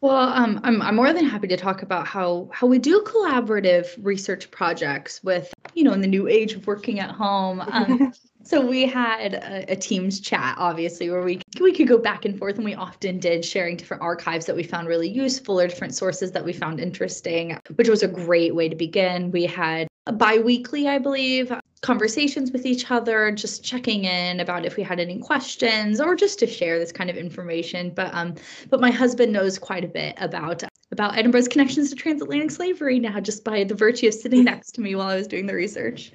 Well, 0.00 0.16
um, 0.16 0.60
I'm 0.64 0.80
I'm 0.80 0.96
more 0.96 1.12
than 1.12 1.26
happy 1.26 1.48
to 1.48 1.56
talk 1.56 1.82
about 1.82 2.06
how 2.06 2.48
how 2.52 2.66
we 2.66 2.78
do 2.78 3.02
collaborative 3.02 3.86
research 4.02 4.50
projects 4.50 5.22
with 5.22 5.52
you 5.74 5.84
know 5.84 5.92
in 5.92 6.00
the 6.00 6.06
new 6.06 6.26
age 6.26 6.54
of 6.54 6.66
working 6.66 7.00
at 7.00 7.10
home. 7.10 7.60
Um, 7.60 8.12
so 8.42 8.64
we 8.64 8.86
had 8.86 9.34
a, 9.34 9.72
a, 9.72 9.76
Teams 9.76 10.20
chat, 10.20 10.56
obviously, 10.58 11.10
where 11.10 11.22
we 11.22 11.42
we 11.60 11.72
could 11.72 11.86
go 11.86 11.98
back 11.98 12.24
and 12.24 12.38
forth, 12.38 12.56
and 12.56 12.64
we 12.64 12.74
often 12.74 13.18
did 13.18 13.44
sharing 13.44 13.76
different 13.76 14.02
archives 14.02 14.46
that 14.46 14.56
we 14.56 14.62
found 14.62 14.88
really 14.88 15.08
useful 15.08 15.60
or 15.60 15.68
different 15.68 15.94
sources 15.94 16.32
that 16.32 16.44
we 16.44 16.54
found 16.54 16.80
interesting, 16.80 17.58
which 17.74 17.88
was 17.88 18.02
a 18.02 18.08
great 18.08 18.54
way 18.54 18.70
to 18.70 18.76
begin. 18.76 19.30
We 19.30 19.44
had 19.44 19.86
bi-weekly, 20.12 20.88
I 20.88 20.98
believe, 20.98 21.52
conversations 21.82 22.52
with 22.52 22.66
each 22.66 22.90
other, 22.90 23.30
just 23.32 23.64
checking 23.64 24.04
in 24.04 24.40
about 24.40 24.66
if 24.66 24.76
we 24.76 24.82
had 24.82 25.00
any 25.00 25.18
questions 25.18 26.00
or 26.00 26.14
just 26.14 26.38
to 26.40 26.46
share 26.46 26.78
this 26.78 26.92
kind 26.92 27.08
of 27.08 27.16
information. 27.16 27.90
But 27.90 28.12
um, 28.14 28.34
but 28.68 28.80
my 28.80 28.90
husband 28.90 29.32
knows 29.32 29.58
quite 29.58 29.84
a 29.84 29.88
bit 29.88 30.14
about 30.18 30.62
about 30.92 31.16
Edinburgh's 31.16 31.48
connections 31.48 31.90
to 31.90 31.96
transatlantic 31.96 32.50
slavery 32.50 32.98
now, 32.98 33.20
just 33.20 33.44
by 33.44 33.64
the 33.64 33.74
virtue 33.74 34.08
of 34.08 34.14
sitting 34.14 34.44
next 34.52 34.72
to 34.72 34.80
me 34.80 34.94
while 34.94 35.08
I 35.08 35.16
was 35.16 35.26
doing 35.26 35.46
the 35.46 35.54
research. 35.54 36.12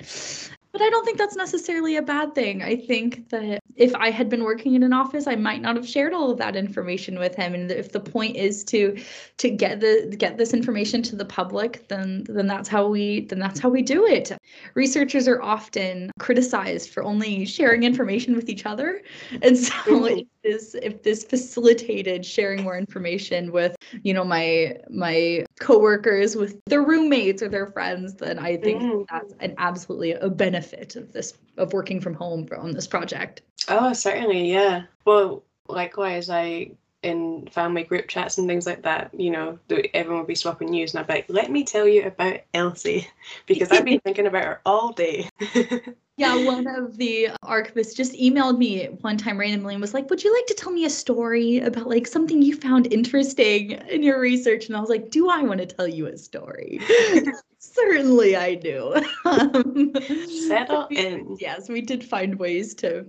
But 0.75 0.81
I 0.81 0.89
don't 0.89 1.05
think 1.05 1.17
that's 1.17 1.37
necessarily 1.37 1.95
a 1.95 2.01
bad 2.01 2.35
thing. 2.35 2.61
I 2.61 2.75
think 2.75 3.29
that 3.29 3.63
if 3.77 3.95
I 3.95 4.11
had 4.11 4.27
been 4.27 4.43
working 4.43 4.75
in 4.75 4.83
an 4.83 4.91
office, 4.91 5.25
I 5.25 5.35
might 5.35 5.61
not 5.61 5.77
have 5.77 5.87
shared 5.87 6.13
all 6.13 6.29
of 6.29 6.37
that 6.39 6.57
information 6.57 7.17
with 7.17 7.33
him. 7.33 7.53
And 7.53 7.71
if 7.71 7.93
the 7.93 8.01
point 8.01 8.35
is 8.35 8.65
to 8.65 9.01
to 9.37 9.49
get 9.49 9.79
the 9.79 10.13
get 10.17 10.37
this 10.37 10.53
information 10.53 11.01
to 11.03 11.15
the 11.15 11.23
public, 11.23 11.87
then 11.87 12.25
then 12.27 12.47
that's 12.47 12.67
how 12.67 12.89
we 12.89 13.21
then 13.21 13.39
that's 13.39 13.57
how 13.57 13.69
we 13.69 13.83
do 13.83 14.05
it. 14.05 14.33
Researchers 14.73 15.29
are 15.29 15.41
often 15.41 16.11
criticized 16.19 16.89
for 16.89 17.03
only 17.03 17.45
sharing 17.45 17.83
information 17.83 18.35
with 18.35 18.49
each 18.49 18.65
other, 18.65 19.01
and 19.41 19.57
so 19.57 19.71
mm-hmm. 19.85 20.19
if 20.19 20.27
this 20.43 20.75
if 20.83 21.03
this 21.03 21.23
facilitated 21.23 22.25
sharing 22.25 22.63
more 22.63 22.77
information 22.77 23.53
with 23.53 23.77
you 24.03 24.13
know 24.13 24.25
my 24.25 24.75
my 24.89 25.45
coworkers, 25.61 26.35
with 26.35 26.59
their 26.65 26.83
roommates 26.83 27.41
or 27.41 27.47
their 27.47 27.67
friends, 27.67 28.15
then 28.15 28.39
I 28.39 28.57
think 28.57 28.81
mm. 28.81 29.05
that's 29.09 29.33
an 29.39 29.55
absolutely 29.57 30.11
a 30.11 30.29
benefit 30.29 30.64
benefit 30.65 30.95
of 30.95 31.11
this 31.13 31.33
of 31.57 31.73
working 31.73 31.99
from 31.99 32.13
home 32.13 32.47
on 32.57 32.71
this 32.71 32.87
project. 32.87 33.41
Oh 33.67 33.93
certainly 33.93 34.51
yeah. 34.51 34.83
Well 35.05 35.43
likewise 35.67 36.29
i 36.29 36.69
in 37.05 37.47
family 37.51 37.83
group 37.83 38.07
chats 38.07 38.37
and 38.37 38.47
things 38.47 38.65
like 38.65 38.81
that, 38.81 39.13
you 39.17 39.29
know, 39.29 39.59
everyone 39.93 40.19
would 40.19 40.27
be 40.27 40.35
swapping 40.35 40.71
news, 40.71 40.93
and 40.93 40.99
I'd 40.99 41.07
be 41.07 41.13
like, 41.13 41.25
"Let 41.29 41.51
me 41.51 41.63
tell 41.63 41.87
you 41.87 42.03
about 42.05 42.39
Elsie," 42.53 43.07
because 43.45 43.71
I've 43.71 43.85
been 43.85 43.99
thinking 44.03 44.25
about 44.25 44.43
her 44.43 44.61
all 44.65 44.91
day. 44.91 45.29
yeah, 46.17 46.43
one 46.43 46.67
of 46.67 46.97
the 46.97 47.29
archivists 47.43 47.95
just 47.95 48.13
emailed 48.13 48.57
me 48.57 48.87
one 49.01 49.17
time 49.17 49.39
randomly 49.39 49.75
and 49.75 49.81
was 49.81 49.93
like, 49.93 50.09
"Would 50.09 50.23
you 50.23 50.33
like 50.33 50.47
to 50.47 50.55
tell 50.55 50.71
me 50.71 50.85
a 50.85 50.89
story 50.89 51.59
about 51.59 51.87
like 51.87 52.07
something 52.07 52.41
you 52.41 52.55
found 52.55 52.91
interesting 52.91 53.71
in 53.71 54.01
your 54.01 54.19
research?" 54.19 54.67
And 54.67 54.75
I 54.75 54.81
was 54.81 54.89
like, 54.89 55.11
"Do 55.11 55.29
I 55.29 55.43
want 55.43 55.59
to 55.59 55.67
tell 55.67 55.87
you 55.87 56.07
a 56.07 56.17
story?" 56.17 56.81
Certainly, 57.59 58.35
I 58.35 58.55
do. 58.55 58.95
Um, 59.25 59.91
Settle 60.47 60.87
in. 60.91 61.37
Yes, 61.39 61.67
we 61.67 61.81
did 61.81 62.03
find 62.03 62.39
ways 62.39 62.73
to 62.75 63.05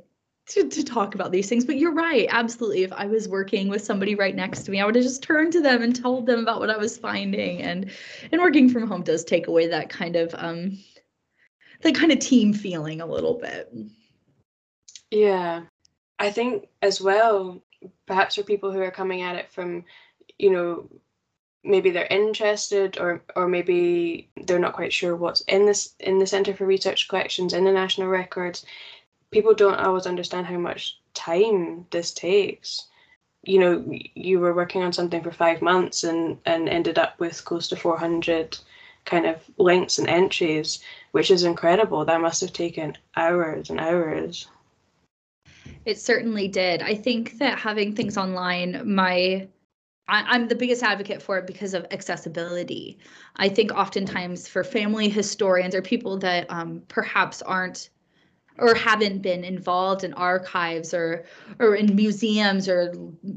to, 0.49 0.69
to 0.69 0.85
talk 0.85 1.15
about 1.15 1.33
these 1.33 1.49
things. 1.49 1.65
But 1.65 1.77
you're 1.77 1.93
right, 1.93 2.27
absolutely. 2.31 2.85
If 2.85 2.93
I 2.93 3.07
was 3.07 3.29
working 3.29 3.69
with 3.69 3.85
somebody 3.85 4.15
right 4.15 4.35
next 4.35 4.63
to 4.65 4.71
me, 4.71 4.81
I 4.81 4.87
would 4.87 4.95
have 4.95 5.05
just 5.05 5.23
turned 5.23 5.53
to 5.55 5.61
them 5.61 5.83
and 5.83 5.95
told 5.95 6.27
them 6.27 6.41
about 6.41 6.61
what 6.61 6.71
I 6.71 6.77
was 6.77 6.97
finding. 6.97 7.63
And 7.63 7.91
and 8.31 8.41
working 8.41 8.69
from 8.69 8.87
home 8.87 9.03
does 9.03 9.25
take 9.25 9.49
away 9.49 9.67
that 9.69 9.89
kind 9.89 10.17
of 10.17 10.35
um 10.37 10.79
that 11.83 11.95
kind 11.95 12.13
of 12.13 12.19
team 12.21 12.53
feeling 12.53 13.01
a 13.01 13.07
little 13.07 13.35
bit. 13.35 13.73
Yeah. 15.11 15.63
I 16.19 16.31
think 16.31 16.69
as 16.81 17.01
well, 17.01 17.63
perhaps 18.07 18.37
for 18.37 18.43
people 18.43 18.73
who 18.73 18.81
are 18.81 18.91
coming 18.91 19.23
at 19.23 19.37
it 19.37 19.51
from, 19.51 19.85
you 20.39 20.51
know, 20.51 20.89
maybe 21.63 21.91
they're 21.91 22.07
interested 22.07 22.97
or 22.99 23.23
or 23.35 23.49
maybe 23.49 24.31
they're 24.45 24.61
not 24.61 24.73
quite 24.73 24.93
sure 24.93 25.17
what's 25.17 25.41
in 25.43 25.67
this 25.67 25.95
in 25.99 26.19
the 26.19 26.27
Centre 26.27 26.55
for 26.55 26.65
Research 26.65 27.09
Collections 27.09 27.53
in 27.53 27.65
the 27.65 27.73
National 27.73 28.09
Records 28.09 28.65
people 29.31 29.55
don't 29.55 29.79
always 29.79 30.07
understand 30.07 30.47
how 30.47 30.59
much 30.59 30.99
time 31.15 31.87
this 31.91 32.13
takes. 32.13 32.87
You 33.43 33.61
know, 33.61 33.85
you 34.15 34.41
were 34.41 34.55
working 34.55 34.83
on 34.83 34.93
something 34.93 35.23
for 35.23 35.33
five 35.33 35.63
months 35.63 36.05
and, 36.05 36.39
and 36.47 36.69
ended 36.69 36.99
up 36.99 37.19
with 37.21 37.45
close 37.45 37.69
to 37.69 37.77
400 37.77 38.59
kind 39.05 39.27
of 39.27 39.43
links 39.57 39.99
and 39.99 40.09
entries, 40.09 40.81
which 41.13 41.31
is 41.31 41.45
incredible. 41.45 42.05
That 42.05 42.21
must 42.21 42.41
have 42.41 42.53
taken 42.53 42.97
hours 43.17 43.71
and 43.71 43.81
hours. 43.81 44.49
It 45.85 45.99
certainly 45.99 46.49
did. 46.49 46.83
I 46.83 46.95
think 46.95 47.39
that 47.39 47.59
having 47.59 47.95
things 47.95 48.17
online, 48.19 48.83
my 48.85 49.49
I, 50.09 50.37
am 50.37 50.49
the 50.49 50.55
biggest 50.55 50.83
advocate 50.83 51.21
for 51.21 51.39
it 51.39 51.47
because 51.47 51.75
of 51.75 51.87
accessibility. 51.91 52.99
I 53.37 53.49
think 53.49 53.73
oftentimes 53.73 54.47
for 54.47 54.63
family 54.63 55.09
historians 55.09 55.75
or 55.75 55.83
people 55.83 56.17
that 56.19 56.49
um, 56.51 56.83
perhaps 56.89 57.43
aren't 57.43 57.91
or 58.59 58.75
haven't 58.75 59.21
been 59.21 59.45
involved 59.45 60.05
in 60.05 60.13
archives 60.15 60.95
or 60.95 61.25
or 61.59 61.75
in 61.75 61.95
museums 61.95 62.69
or 62.69 62.93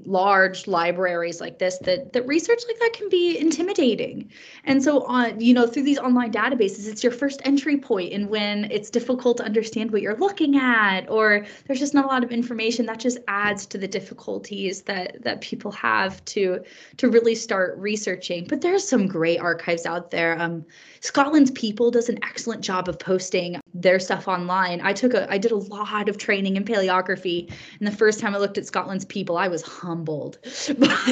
large 0.05 0.67
libraries 0.67 1.41
like 1.41 1.59
this 1.59 1.77
that 1.79 2.13
that 2.13 2.25
research 2.27 2.61
like 2.67 2.79
that 2.79 2.93
can 2.93 3.09
be 3.09 3.37
intimidating. 3.37 4.31
And 4.63 4.83
so 4.83 5.03
on 5.03 5.39
you 5.39 5.53
know 5.53 5.67
through 5.67 5.83
these 5.83 5.99
online 5.99 6.31
databases 6.31 6.87
it's 6.87 7.03
your 7.03 7.11
first 7.11 7.41
entry 7.45 7.77
point 7.77 8.13
and 8.13 8.29
when 8.29 8.65
it's 8.71 8.89
difficult 8.89 9.37
to 9.37 9.43
understand 9.43 9.91
what 9.91 10.01
you're 10.01 10.17
looking 10.17 10.57
at 10.57 11.09
or 11.09 11.45
there's 11.67 11.79
just 11.79 11.93
not 11.93 12.05
a 12.05 12.07
lot 12.07 12.23
of 12.23 12.31
information. 12.31 12.85
That 12.85 12.99
just 12.99 13.19
adds 13.27 13.65
to 13.67 13.77
the 13.77 13.87
difficulties 13.87 14.83
that 14.83 15.21
that 15.23 15.41
people 15.41 15.71
have 15.71 16.23
to 16.25 16.63
to 16.97 17.09
really 17.09 17.35
start 17.35 17.77
researching. 17.77 18.45
But 18.47 18.61
there's 18.61 18.87
some 18.87 19.07
great 19.07 19.39
archives 19.39 19.85
out 19.85 20.11
there. 20.11 20.39
Um, 20.39 20.65
scotland's 21.01 21.51
people 21.51 21.91
does 21.91 22.09
an 22.09 22.19
excellent 22.23 22.61
job 22.61 22.87
of 22.87 22.99
posting 22.99 23.59
their 23.73 23.99
stuff 23.99 24.27
online 24.27 24.81
i 24.81 24.91
took 24.91 25.13
a 25.13 25.29
I 25.29 25.37
did 25.37 25.51
a 25.51 25.55
lot 25.55 26.09
of 26.09 26.17
training 26.17 26.55
in 26.55 26.63
paleography. 26.63 27.51
And 27.79 27.87
the 27.87 27.95
first 27.95 28.19
time 28.19 28.35
I 28.35 28.37
looked 28.39 28.57
at 28.57 28.65
Scotland's 28.65 29.05
people, 29.05 29.37
I 29.37 29.47
was 29.47 29.61
humbled 29.61 30.39
by 30.43 31.03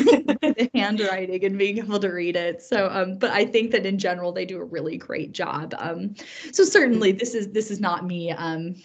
the 0.42 0.70
handwriting 0.74 1.44
and 1.46 1.58
being 1.58 1.78
able 1.78 2.00
to 2.00 2.10
read 2.10 2.36
it. 2.36 2.62
So 2.62 2.90
um, 2.92 3.18
but 3.18 3.32
I 3.32 3.46
think 3.46 3.72
that 3.72 3.86
in 3.86 3.98
general 3.98 4.32
they 4.32 4.46
do 4.46 4.60
a 4.60 4.64
really 4.64 4.98
great 4.98 5.32
job. 5.32 5.76
Um, 5.78 6.16
so 6.52 6.64
certainly 6.64 7.12
this 7.12 7.34
is 7.36 7.50
this 7.50 7.72
is 7.72 7.80
not 7.80 8.06
me 8.06 8.32
um 8.32 8.76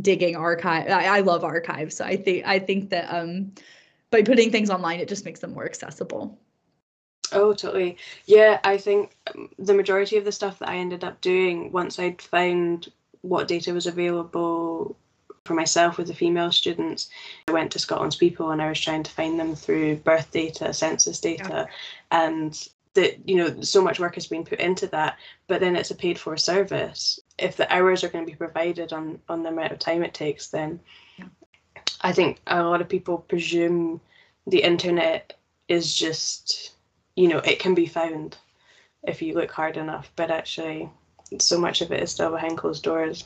digging 0.00 0.36
archive. 0.36 0.88
I, 0.90 1.18
I 1.18 1.20
love 1.20 1.44
archives. 1.44 1.96
So 1.96 2.04
I 2.04 2.16
think 2.16 2.46
I 2.46 2.58
think 2.58 2.90
that 2.90 3.12
um 3.14 3.52
by 4.10 4.22
putting 4.22 4.50
things 4.50 4.70
online 4.70 5.00
it 5.00 5.08
just 5.08 5.24
makes 5.24 5.40
them 5.40 5.54
more 5.54 5.64
accessible. 5.64 6.38
Oh, 7.32 7.54
totally. 7.54 7.96
Yeah, 8.26 8.58
I 8.64 8.76
think 8.76 9.14
um, 9.32 9.50
the 9.56 9.74
majority 9.74 10.16
of 10.16 10.24
the 10.24 10.32
stuff 10.32 10.58
that 10.58 10.68
I 10.68 10.78
ended 10.78 11.04
up 11.04 11.20
doing 11.20 11.70
once 11.70 11.98
I'd 12.00 12.20
found 12.20 12.88
what 13.22 13.48
data 13.48 13.72
was 13.72 13.86
available 13.86 14.96
for 15.44 15.54
myself 15.54 15.98
with 15.98 16.06
the 16.06 16.14
female 16.14 16.52
students. 16.52 17.08
I 17.48 17.52
went 17.52 17.72
to 17.72 17.78
Scotland's 17.78 18.16
People 18.16 18.50
and 18.50 18.60
I 18.60 18.68
was 18.68 18.80
trying 18.80 19.02
to 19.02 19.10
find 19.10 19.38
them 19.38 19.54
through 19.54 19.96
birth 19.96 20.30
data, 20.30 20.72
census 20.72 21.20
data, 21.20 21.66
yeah. 21.66 22.26
and 22.26 22.68
that 22.94 23.28
you 23.28 23.36
know 23.36 23.60
so 23.60 23.82
much 23.82 24.00
work 24.00 24.14
has 24.14 24.26
been 24.26 24.44
put 24.44 24.58
into 24.58 24.86
that 24.88 25.16
but 25.46 25.60
then 25.60 25.76
it's 25.76 25.90
a 25.90 25.94
paid 25.94 26.18
for 26.18 26.36
service 26.36 27.20
if 27.38 27.56
the 27.56 27.72
hours 27.72 28.02
are 28.02 28.08
going 28.08 28.24
to 28.24 28.30
be 28.30 28.36
provided 28.36 28.92
on 28.92 29.18
on 29.28 29.42
the 29.42 29.48
amount 29.48 29.72
of 29.72 29.78
time 29.78 30.02
it 30.02 30.12
takes 30.12 30.48
then 30.48 30.80
yeah. 31.16 31.26
i 32.00 32.12
think 32.12 32.40
a 32.48 32.62
lot 32.62 32.80
of 32.80 32.88
people 32.88 33.18
presume 33.18 34.00
the 34.46 34.62
internet 34.62 35.38
is 35.68 35.94
just 35.94 36.72
you 37.14 37.28
know 37.28 37.38
it 37.38 37.60
can 37.60 37.74
be 37.74 37.86
found 37.86 38.36
if 39.04 39.22
you 39.22 39.34
look 39.34 39.50
hard 39.50 39.76
enough 39.76 40.10
but 40.16 40.30
actually 40.30 40.90
so 41.38 41.58
much 41.58 41.80
of 41.80 41.92
it 41.92 42.02
is 42.02 42.10
still 42.10 42.30
behind 42.30 42.58
closed 42.58 42.82
doors. 42.82 43.24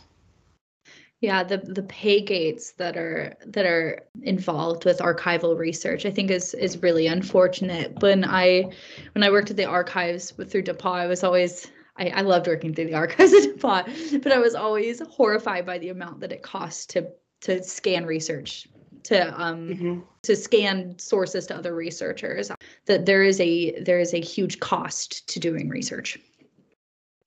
Yeah 1.21 1.43
the 1.43 1.57
the 1.57 1.85
pay 1.85 2.21
gates 2.21 2.73
that 2.73 2.99
are 2.99 3.35
that 3.47 3.64
are 3.64 4.03
involved 4.23 4.85
with 4.85 4.99
archival 4.99 5.57
research 5.57 6.05
i 6.05 6.11
think 6.11 6.31
is 6.31 6.53
is 6.53 6.83
really 6.83 7.07
unfortunate. 7.07 8.03
When 8.03 8.25
i 8.25 8.71
when 9.12 9.23
i 9.23 9.31
worked 9.31 9.51
at 9.51 9.57
the 9.57 9.64
archives 9.64 10.33
through 10.33 10.64
DePauw 10.64 10.93
i 10.93 11.07
was 11.07 11.25
always 11.25 11.67
I, 11.97 12.09
I 12.09 12.21
loved 12.23 12.47
working 12.47 12.75
through 12.75 12.87
the 12.87 12.95
archives 13.05 13.33
at 13.33 13.57
DePauw, 13.57 14.23
but 14.23 14.33
I 14.33 14.38
was 14.38 14.55
always 14.55 15.01
horrified 15.09 15.64
by 15.64 15.79
the 15.79 15.90
amount 15.90 16.21
that 16.21 16.33
it 16.33 16.43
costs 16.43 16.85
to 16.87 17.09
to 17.43 17.62
scan 17.62 18.05
research 18.05 18.69
to 19.05 19.43
um 19.43 19.69
mm-hmm. 19.69 20.01
to 20.25 20.37
scan 20.37 20.99
sources 20.99 21.47
to 21.47 21.57
other 21.57 21.75
researchers. 21.75 22.51
That 22.85 23.07
there 23.07 23.23
is 23.23 23.40
a 23.40 23.81
there 23.81 24.01
is 24.01 24.12
a 24.12 24.21
huge 24.21 24.61
cost 24.61 25.27
to 25.29 25.40
doing 25.40 25.71
research. 25.71 26.19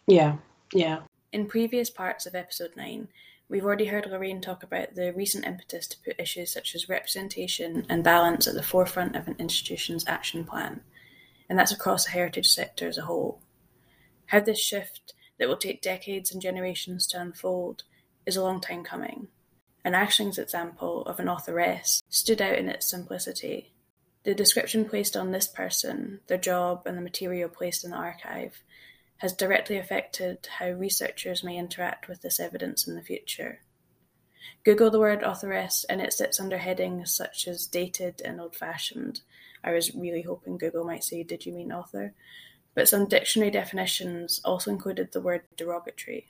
Yeah 0.06 0.38
yeah. 0.74 1.00
In 1.32 1.48
previous 1.48 1.90
parts 1.90 2.26
of 2.26 2.36
episode 2.36 2.72
9, 2.76 3.08
we've 3.50 3.66
already 3.66 3.86
heard 3.86 4.06
Lorraine 4.06 4.42
talk 4.42 4.64
about 4.64 4.96
the 4.96 5.14
recent 5.14 5.46
impetus 5.46 5.88
to 5.88 5.98
put 6.04 6.20
issues 6.20 6.52
such 6.52 6.76
as 6.76 6.90
representation 6.90 7.86
and 7.90 8.04
balance 8.04 8.48
at 8.48 8.54
the 8.54 8.64
forefront 8.64 9.16
of 9.16 9.28
an 9.28 9.36
institution's 9.40 10.08
action 10.08 10.46
plan, 10.46 10.82
and 11.50 11.58
that's 11.58 11.72
across 11.72 12.06
the 12.06 12.12
heritage 12.12 12.48
sector 12.48 12.88
as 12.88 12.98
a 12.98 13.04
whole. 13.04 13.40
How 14.28 14.40
this 14.40 14.60
shift, 14.60 15.14
that 15.40 15.48
will 15.48 15.58
take 15.58 15.82
decades 15.82 16.32
and 16.32 16.42
generations 16.42 17.08
to 17.08 17.22
unfold, 17.22 17.84
is 18.26 18.36
a 18.36 18.44
long 18.44 18.60
time 18.60 18.84
coming. 18.84 19.28
An 19.86 19.94
Ashling's 19.94 20.38
example 20.38 21.04
of 21.04 21.20
an 21.20 21.30
authoress 21.30 22.04
stood 22.10 22.42
out 22.42 22.58
in 22.58 22.68
its 22.68 22.90
simplicity. 22.90 23.74
The 24.24 24.34
description 24.34 24.84
placed 24.84 25.16
on 25.16 25.32
this 25.32 25.48
person, 25.48 26.20
their 26.28 26.38
job, 26.38 26.84
and 26.86 26.98
the 26.98 27.02
material 27.02 27.48
placed 27.48 27.86
in 27.86 27.92
the 27.92 27.98
archive 27.98 28.62
has 29.18 29.34
directly 29.34 29.78
affected 29.78 30.48
how 30.60 30.70
researchers 30.70 31.44
may 31.44 31.58
interact 31.58 32.08
with 32.08 32.22
this 32.22 32.40
evidence 32.40 32.88
in 32.88 32.96
the 32.96 33.02
future. 33.02 33.62
Google 34.64 34.92
the 34.92 35.00
word 35.00 35.24
authoress 35.24 35.86
and 35.90 36.02
it 36.02 36.14
sits 36.14 36.40
under 36.40 36.58
headings 36.58 37.14
such 37.14 37.48
as 37.48 37.66
dated 37.66 38.22
and 38.24 38.40
old 38.40 38.56
fashioned. 38.56 39.22
I 39.64 39.72
was 39.72 39.96
really 39.96 40.22
hoping 40.22 40.58
Google 40.58 40.84
might 40.84 41.04
say, 41.04 41.24
Did 41.24 41.46
you 41.46 41.54
mean 41.54 41.72
author? 41.72 42.14
But 42.76 42.88
some 42.88 43.08
dictionary 43.08 43.50
definitions 43.50 44.40
also 44.46 44.70
included 44.70 45.12
the 45.12 45.22
word 45.22 45.44
derogatory. 45.56 46.28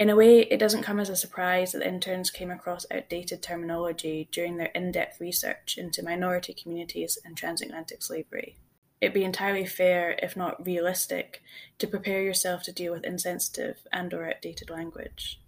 In 0.00 0.10
a 0.10 0.16
way, 0.16 0.40
it 0.40 0.58
doesn't 0.58 0.82
come 0.82 0.98
as 0.98 1.10
a 1.10 1.16
surprise 1.16 1.72
that 1.72 1.86
interns 1.86 2.30
came 2.30 2.50
across 2.50 2.86
outdated 2.90 3.42
terminology 3.42 4.28
during 4.32 4.56
their 4.56 4.68
in 4.68 4.90
depth 4.90 5.20
research 5.20 5.76
into 5.78 6.02
minority 6.02 6.54
communities 6.54 7.18
and 7.24 7.36
transatlantic 7.36 8.02
slavery 8.02 8.56
it'd 9.00 9.14
be 9.14 9.24
entirely 9.24 9.66
fair, 9.66 10.18
if 10.22 10.36
not 10.36 10.64
realistic, 10.64 11.42
to 11.78 11.86
prepare 11.86 12.22
yourself 12.22 12.62
to 12.64 12.72
deal 12.72 12.92
with 12.92 13.04
insensitive 13.04 13.78
and 13.92 14.12
or 14.12 14.28
outdated 14.28 14.70
language. 14.70 15.40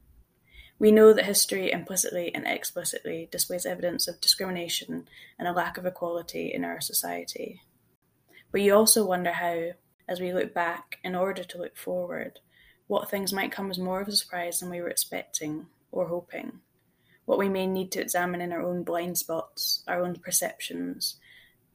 We 0.78 0.90
know 0.90 1.12
that 1.12 1.26
history 1.26 1.70
implicitly 1.70 2.34
and 2.34 2.46
explicitly 2.46 3.28
displays 3.30 3.66
evidence 3.66 4.08
of 4.08 4.20
discrimination 4.20 5.06
and 5.38 5.46
a 5.46 5.52
lack 5.52 5.78
of 5.78 5.86
equality 5.86 6.52
in 6.52 6.64
our 6.64 6.80
society. 6.80 7.62
But 8.50 8.62
you 8.62 8.74
also 8.74 9.06
wonder 9.06 9.32
how, 9.32 9.72
as 10.08 10.20
we 10.20 10.32
look 10.32 10.52
back 10.52 10.98
in 11.04 11.14
order 11.14 11.44
to 11.44 11.58
look 11.58 11.76
forward, 11.76 12.40
what 12.88 13.10
things 13.10 13.32
might 13.32 13.52
come 13.52 13.70
as 13.70 13.78
more 13.78 14.00
of 14.00 14.08
a 14.08 14.12
surprise 14.12 14.60
than 14.60 14.70
we 14.70 14.80
were 14.80 14.88
expecting 14.88 15.66
or 15.92 16.08
hoping, 16.08 16.60
what 17.26 17.38
we 17.38 17.48
may 17.48 17.66
need 17.66 17.92
to 17.92 18.00
examine 18.00 18.40
in 18.40 18.52
our 18.52 18.62
own 18.62 18.82
blind 18.82 19.16
spots, 19.18 19.84
our 19.86 20.02
own 20.02 20.16
perceptions, 20.16 21.16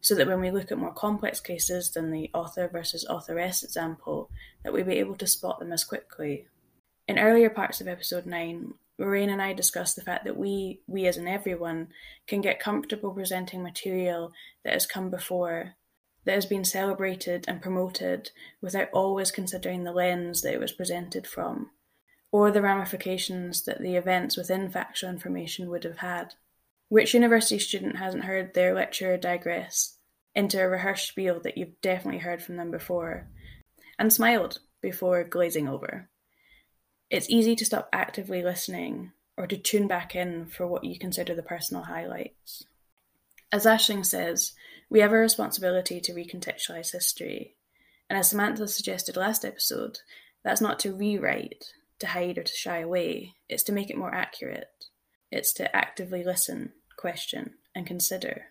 so 0.02 0.16
that 0.16 0.28
when 0.28 0.40
we 0.40 0.52
look 0.52 0.72
at 0.72 0.78
more 0.78 0.94
complex 0.94 1.40
cases 1.40 1.92
than 1.92 2.12
the 2.12 2.30
author 2.34 2.68
versus 2.68 3.06
authoress 3.10 3.64
example, 3.64 4.30
that 4.64 4.74
we 4.74 4.84
be 4.84 5.00
able 5.00 5.16
to 5.16 5.28
spot 5.28 5.60
them 5.60 5.72
as 5.72 5.84
quickly. 5.84 6.48
In 7.08 7.20
earlier 7.20 7.50
parts 7.50 7.82
of 7.82 7.88
episode 7.88 8.26
9, 8.26 8.74
Lorraine 9.00 9.30
and 9.30 9.42
I 9.42 9.54
discussed 9.54 9.96
the 9.96 10.02
fact 10.02 10.26
that 10.26 10.38
we, 10.38 10.82
we 10.88 11.06
as 11.06 11.18
in 11.18 11.28
everyone, 11.28 11.90
can 12.26 12.42
get 12.42 12.60
comfortable 12.60 13.12
presenting 13.12 13.62
material 13.62 14.34
that 14.64 14.74
has 14.74 14.86
come 14.86 15.10
before, 15.10 15.76
that 16.26 16.34
has 16.36 16.46
been 16.46 16.66
celebrated 16.66 17.46
and 17.48 17.62
promoted 17.62 18.32
without 18.62 18.90
always 18.92 19.32
considering 19.32 19.84
the 19.84 19.92
lens 19.92 20.42
that 20.42 20.54
it 20.54 20.60
was 20.60 20.72
presented 20.72 21.28
from, 21.28 21.70
or 22.32 22.52
the 22.52 22.62
ramifications 22.62 23.64
that 23.66 23.82
the 23.82 23.96
events 23.96 24.36
within 24.36 24.70
factual 24.70 25.10
information 25.10 25.70
would 25.70 25.84
have 25.84 26.00
had. 26.00 26.34
Which 26.90 27.14
university 27.14 27.60
student 27.60 27.98
hasn't 27.98 28.24
heard 28.24 28.54
their 28.54 28.74
lecturer 28.74 29.18
digress 29.18 29.98
into 30.34 30.62
a 30.62 30.68
rehearsed 30.70 31.08
spiel 31.08 31.40
that 31.42 31.58
you've 31.58 31.82
definitely 31.82 32.20
heard 32.20 32.42
from 32.42 32.56
them 32.56 32.72
before, 32.72 33.28
and 34.00 34.14
smiled 34.14 34.60
before 34.82 35.24
glazing 35.24 35.68
over? 35.68 36.10
It's 37.10 37.30
easy 37.30 37.56
to 37.58 37.66
stop 37.66 37.90
actively 37.92 38.42
listening 38.42 39.12
or 39.36 39.48
to 39.48 39.58
tune 39.58 39.88
back 39.88 40.16
in 40.16 40.46
for 40.46 40.66
what 40.66 40.84
you 40.84 40.98
consider 40.98 41.36
the 41.36 41.44
personal 41.44 41.84
highlights. 41.84 42.64
As 43.52 43.66
Aisling 43.66 44.06
says, 44.06 44.54
we 44.90 45.00
have 45.02 45.12
a 45.12 45.18
responsibility 45.18 46.00
to 46.02 46.14
recontextualize 46.14 46.92
history, 46.92 47.56
and 48.10 48.18
as 48.18 48.30
Samantha 48.30 48.68
suggested 48.68 49.18
last 49.18 49.44
episode, 49.44 50.00
that's 50.44 50.62
not 50.62 50.80
to 50.80 50.94
rewrite, 50.94 51.74
to 52.00 52.08
hide, 52.08 52.38
or 52.38 52.44
to 52.44 52.54
shy 52.54 52.80
away, 52.80 53.36
it's 53.50 53.64
to 53.64 53.74
make 53.74 53.90
it 53.90 53.98
more 53.98 54.14
accurate. 54.14 54.70
It's 55.32 55.52
to 55.54 55.76
actively 55.76 56.24
listen, 56.24 56.72
question, 56.98 57.54
and 57.74 57.88
consider. 57.88 58.48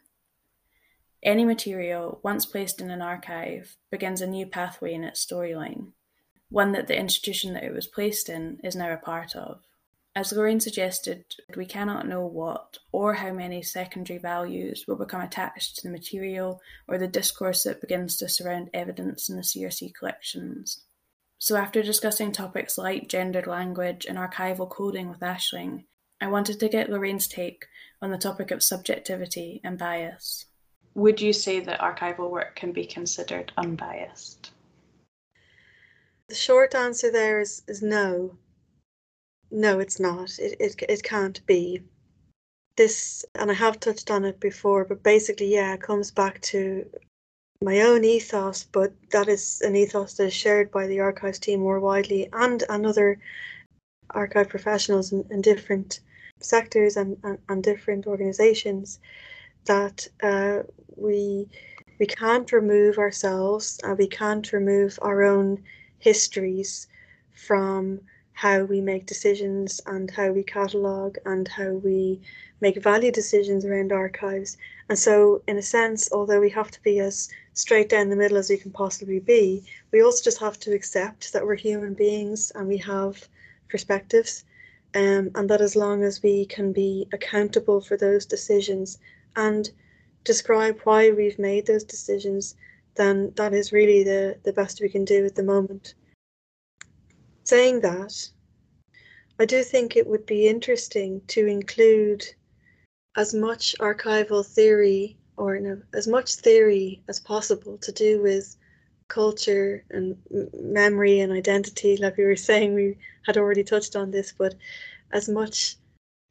Any 1.22 1.44
material, 1.44 2.20
once 2.22 2.46
placed 2.46 2.80
in 2.80 2.90
an 2.90 3.02
archive, 3.02 3.76
begins 3.90 4.20
a 4.20 4.26
new 4.26 4.46
pathway 4.46 4.94
in 4.94 5.04
its 5.04 5.24
storyline 5.24 5.92
one 6.48 6.72
that 6.72 6.86
the 6.86 6.98
institution 6.98 7.54
that 7.54 7.64
it 7.64 7.74
was 7.74 7.86
placed 7.86 8.28
in 8.28 8.60
is 8.62 8.76
now 8.76 8.92
a 8.92 8.96
part 8.96 9.34
of. 9.34 9.60
As 10.14 10.32
Lorraine 10.32 10.60
suggested, 10.60 11.24
we 11.56 11.66
cannot 11.66 12.08
know 12.08 12.24
what 12.24 12.78
or 12.90 13.14
how 13.14 13.32
many 13.32 13.62
secondary 13.62 14.18
values 14.18 14.86
will 14.88 14.96
become 14.96 15.20
attached 15.20 15.76
to 15.76 15.82
the 15.82 15.92
material 15.92 16.60
or 16.88 16.96
the 16.96 17.08
discourse 17.08 17.64
that 17.64 17.82
begins 17.82 18.16
to 18.16 18.28
surround 18.28 18.70
evidence 18.72 19.28
in 19.28 19.36
the 19.36 19.42
CRC 19.42 19.94
collections. 19.94 20.80
So, 21.38 21.56
after 21.56 21.82
discussing 21.82 22.32
topics 22.32 22.78
like 22.78 23.08
gendered 23.08 23.46
language 23.46 24.06
and 24.08 24.16
archival 24.16 24.70
coding 24.70 25.10
with 25.10 25.20
Ashling, 25.20 25.84
I 26.18 26.28
wanted 26.28 26.60
to 26.60 26.68
get 26.70 26.88
Lorraine's 26.88 27.28
take 27.28 27.66
on 28.02 28.10
the 28.10 28.18
topic 28.18 28.50
of 28.50 28.62
subjectivity 28.62 29.60
and 29.64 29.78
bias. 29.78 30.46
Would 30.94 31.20
you 31.20 31.32
say 31.32 31.60
that 31.60 31.80
archival 31.80 32.30
work 32.30 32.56
can 32.56 32.72
be 32.72 32.86
considered 32.86 33.52
unbiased? 33.56 34.50
The 36.28 36.34
short 36.34 36.74
answer 36.74 37.10
there 37.10 37.40
is, 37.40 37.62
is 37.68 37.82
no. 37.82 38.36
No, 39.50 39.78
it's 39.78 40.00
not. 40.00 40.38
It, 40.38 40.56
it, 40.58 40.82
it 40.88 41.02
can't 41.02 41.44
be. 41.46 41.82
This, 42.76 43.24
and 43.34 43.50
I 43.50 43.54
have 43.54 43.80
touched 43.80 44.10
on 44.10 44.24
it 44.24 44.40
before, 44.40 44.84
but 44.84 45.02
basically, 45.02 45.54
yeah, 45.54 45.74
it 45.74 45.82
comes 45.82 46.10
back 46.10 46.40
to 46.42 46.84
my 47.62 47.80
own 47.80 48.04
ethos, 48.04 48.64
but 48.64 48.92
that 49.10 49.28
is 49.28 49.62
an 49.62 49.76
ethos 49.76 50.14
that 50.14 50.26
is 50.26 50.34
shared 50.34 50.70
by 50.70 50.86
the 50.86 51.00
archives 51.00 51.38
team 51.38 51.60
more 51.60 51.80
widely 51.80 52.28
and, 52.32 52.64
and 52.68 52.86
other 52.86 53.18
archive 54.10 54.48
professionals 54.48 55.12
in, 55.12 55.24
in 55.30 55.40
different 55.40 56.00
sectors 56.40 56.96
and, 56.96 57.16
and, 57.22 57.38
and 57.48 57.62
different 57.62 58.06
organizations 58.06 58.98
that 59.64 60.06
uh, 60.22 60.62
we 60.96 61.48
we 61.98 62.06
can't 62.06 62.52
remove 62.52 62.98
ourselves 62.98 63.80
and 63.82 63.96
we 63.96 64.06
can't 64.06 64.52
remove 64.52 64.98
our 65.00 65.22
own 65.22 65.62
histories 65.98 66.88
from 67.32 68.00
how 68.34 68.62
we 68.64 68.82
make 68.82 69.06
decisions 69.06 69.80
and 69.86 70.10
how 70.10 70.30
we 70.30 70.42
catalogue 70.42 71.16
and 71.24 71.48
how 71.48 71.70
we 71.70 72.20
make 72.60 72.82
value 72.82 73.10
decisions 73.10 73.64
around 73.64 73.92
archives. 73.92 74.58
And 74.90 74.98
so, 74.98 75.42
in 75.48 75.56
a 75.56 75.62
sense, 75.62 76.12
although 76.12 76.40
we 76.40 76.50
have 76.50 76.70
to 76.70 76.82
be 76.82 76.98
as 77.00 77.30
straight 77.54 77.88
down 77.88 78.10
the 78.10 78.16
middle 78.16 78.36
as 78.36 78.50
we 78.50 78.58
can 78.58 78.72
possibly 78.72 79.20
be, 79.20 79.64
we 79.90 80.02
also 80.02 80.22
just 80.22 80.38
have 80.38 80.60
to 80.60 80.74
accept 80.74 81.32
that 81.32 81.46
we're 81.46 81.54
human 81.54 81.94
beings 81.94 82.52
and 82.54 82.68
we 82.68 82.76
have 82.78 83.26
perspectives. 83.70 84.44
Um, 84.94 85.30
and 85.34 85.50
that 85.50 85.60
as 85.60 85.76
long 85.76 86.02
as 86.04 86.22
we 86.22 86.46
can 86.46 86.72
be 86.72 87.08
accountable 87.12 87.80
for 87.80 87.96
those 87.96 88.24
decisions 88.24 88.98
and 89.34 89.70
describe 90.24 90.80
why 90.84 91.10
we've 91.10 91.38
made 91.38 91.66
those 91.66 91.84
decisions, 91.84 92.54
then 92.94 93.32
that 93.36 93.52
is 93.52 93.72
really 93.72 94.02
the, 94.04 94.38
the 94.42 94.52
best 94.52 94.80
we 94.80 94.88
can 94.88 95.04
do 95.04 95.24
at 95.26 95.34
the 95.34 95.42
moment. 95.42 95.94
Saying 97.44 97.80
that, 97.80 98.30
I 99.38 99.44
do 99.44 99.62
think 99.62 99.96
it 99.96 100.06
would 100.06 100.24
be 100.24 100.48
interesting 100.48 101.20
to 101.28 101.46
include 101.46 102.26
as 103.16 103.34
much 103.34 103.74
archival 103.78 104.44
theory 104.44 105.18
or 105.36 105.82
as 105.92 106.06
much 106.06 106.36
theory 106.36 107.02
as 107.08 107.20
possible 107.20 107.76
to 107.78 107.92
do 107.92 108.22
with 108.22 108.56
culture 109.08 109.84
and 109.90 110.16
memory 110.60 111.20
and 111.20 111.32
identity. 111.32 111.96
Like 111.96 112.16
we 112.16 112.24
were 112.24 112.36
saying, 112.36 112.74
we 112.74 112.98
had 113.24 113.36
already 113.36 113.64
touched 113.64 113.96
on 113.96 114.10
this, 114.10 114.32
but 114.36 114.54
as 115.12 115.28
much 115.28 115.76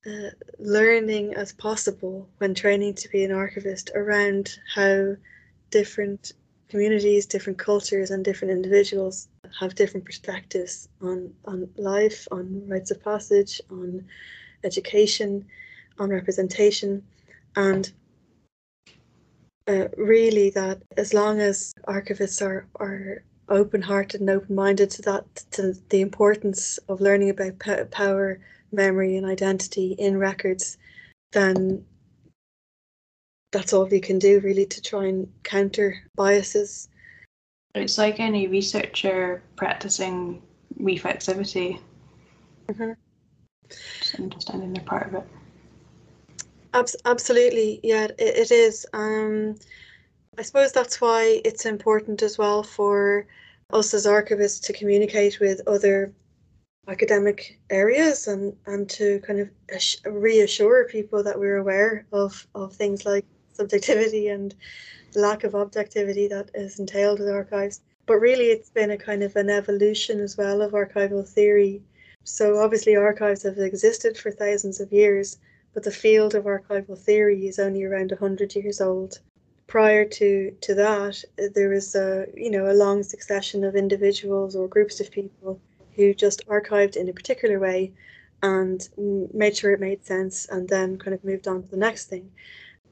uh, 0.05 0.29
learning 0.59 1.33
as 1.33 1.53
possible 1.53 2.29
when 2.37 2.53
training 2.53 2.93
to 2.93 3.09
be 3.09 3.23
an 3.23 3.31
archivist 3.31 3.91
around 3.95 4.59
how 4.73 5.15
different 5.71 6.33
communities, 6.69 7.25
different 7.25 7.57
cultures, 7.57 8.11
and 8.11 8.23
different 8.23 8.51
individuals 8.51 9.27
have 9.59 9.75
different 9.75 10.05
perspectives 10.05 10.89
on, 11.01 11.33
on 11.45 11.69
life, 11.77 12.27
on 12.31 12.67
rites 12.67 12.91
of 12.91 13.03
passage, 13.03 13.61
on 13.69 14.05
education, 14.63 15.45
on 15.99 16.09
representation, 16.09 17.03
and 17.55 17.91
uh, 19.67 19.87
really 19.97 20.49
that 20.51 20.81
as 20.97 21.13
long 21.13 21.39
as 21.39 21.73
archivists 21.87 22.41
are, 22.45 22.67
are 22.79 23.23
open-hearted 23.49 24.21
and 24.21 24.29
open-minded 24.29 24.89
to 24.89 25.01
that 25.03 25.35
to 25.51 25.73
the 25.89 26.01
importance 26.01 26.79
of 26.89 27.01
learning 27.01 27.29
about 27.29 27.59
power 27.91 28.39
memory 28.71 29.17
and 29.17 29.25
identity 29.25 29.95
in 29.99 30.17
records 30.17 30.77
then 31.31 31.85
that's 33.55 33.71
all 33.71 33.85
we 33.85 34.01
can 34.01 34.19
do 34.19 34.41
really 34.41 34.65
to 34.65 34.81
try 34.81 35.05
and 35.05 35.31
counter 35.43 36.03
biases. 36.15 36.89
It's 37.73 37.97
like 37.97 38.19
any 38.19 38.47
researcher 38.47 39.41
practicing 39.55 40.41
reflexivity. 40.77 41.79
Mm-hmm. 42.67 42.91
Just 43.69 44.15
understanding 44.19 44.73
they're 44.73 44.83
part 44.83 45.07
of 45.07 45.15
it. 45.15 45.27
Abs- 46.75 46.97
absolutely, 47.05 47.79
yeah, 47.83 48.03
it, 48.03 48.15
it 48.19 48.51
is. 48.51 48.85
Um, 48.91 49.55
I 50.37 50.41
suppose 50.41 50.73
that's 50.73 50.99
why 50.99 51.41
it's 51.45 51.65
important 51.65 52.21
as 52.21 52.37
well 52.37 52.63
for 52.63 53.25
us 53.71 53.93
as 53.93 54.05
archivists 54.05 54.61
to 54.63 54.73
communicate 54.73 55.39
with 55.39 55.65
other 55.67 56.11
academic 56.89 57.57
areas 57.69 58.27
and, 58.27 58.53
and 58.65 58.89
to 58.89 59.21
kind 59.21 59.39
of 59.39 59.49
reassure 60.05 60.83
people 60.89 61.23
that 61.23 61.39
we're 61.39 61.57
aware 61.57 62.05
of, 62.11 62.45
of 62.55 62.73
things 62.73 63.05
like 63.05 63.25
subjectivity 63.53 64.27
and 64.27 64.53
lack 65.15 65.45
of 65.45 65.55
objectivity 65.55 66.27
that 66.27 66.51
is 66.53 66.77
entailed 66.77 67.19
with 67.19 67.29
archives. 67.29 67.79
But 68.05 68.15
really, 68.15 68.47
it's 68.47 68.69
been 68.69 68.91
a 68.91 68.97
kind 68.97 69.23
of 69.23 69.33
an 69.37 69.49
evolution 69.49 70.19
as 70.19 70.37
well 70.37 70.61
of 70.61 70.73
archival 70.73 71.25
theory. 71.25 71.81
So, 72.25 72.57
obviously, 72.57 72.97
archives 72.97 73.43
have 73.43 73.59
existed 73.59 74.17
for 74.17 74.29
thousands 74.29 74.81
of 74.81 74.91
years, 74.91 75.37
but 75.75 75.83
the 75.83 75.91
field 75.91 76.33
of 76.33 76.45
archival 76.45 76.97
theory 76.97 77.47
is 77.47 77.59
only 77.59 77.83
around 77.83 78.09
100 78.09 78.55
years 78.55 78.79
old. 78.79 79.19
Prior 79.67 80.05
to, 80.05 80.55
to 80.61 80.73
that, 80.73 81.21
there 81.53 81.69
was 81.69 81.93
a 81.95 82.27
you 82.33 82.49
know 82.49 82.71
a 82.71 82.79
long 82.85 83.03
succession 83.03 83.63
of 83.65 83.75
individuals 83.75 84.55
or 84.55 84.69
groups 84.69 85.01
of 85.01 85.11
people 85.11 85.59
who 85.95 86.13
just 86.13 86.47
archived 86.47 86.95
in 86.95 87.09
a 87.09 87.13
particular 87.13 87.59
way 87.59 87.91
and 88.41 88.87
made 89.33 89.57
sure 89.57 89.73
it 89.73 89.79
made 89.79 90.05
sense 90.05 90.45
and 90.45 90.69
then 90.69 90.97
kind 90.97 91.13
of 91.13 91.23
moved 91.25 91.47
on 91.47 91.61
to 91.61 91.69
the 91.69 91.77
next 91.77 92.05
thing. 92.05 92.31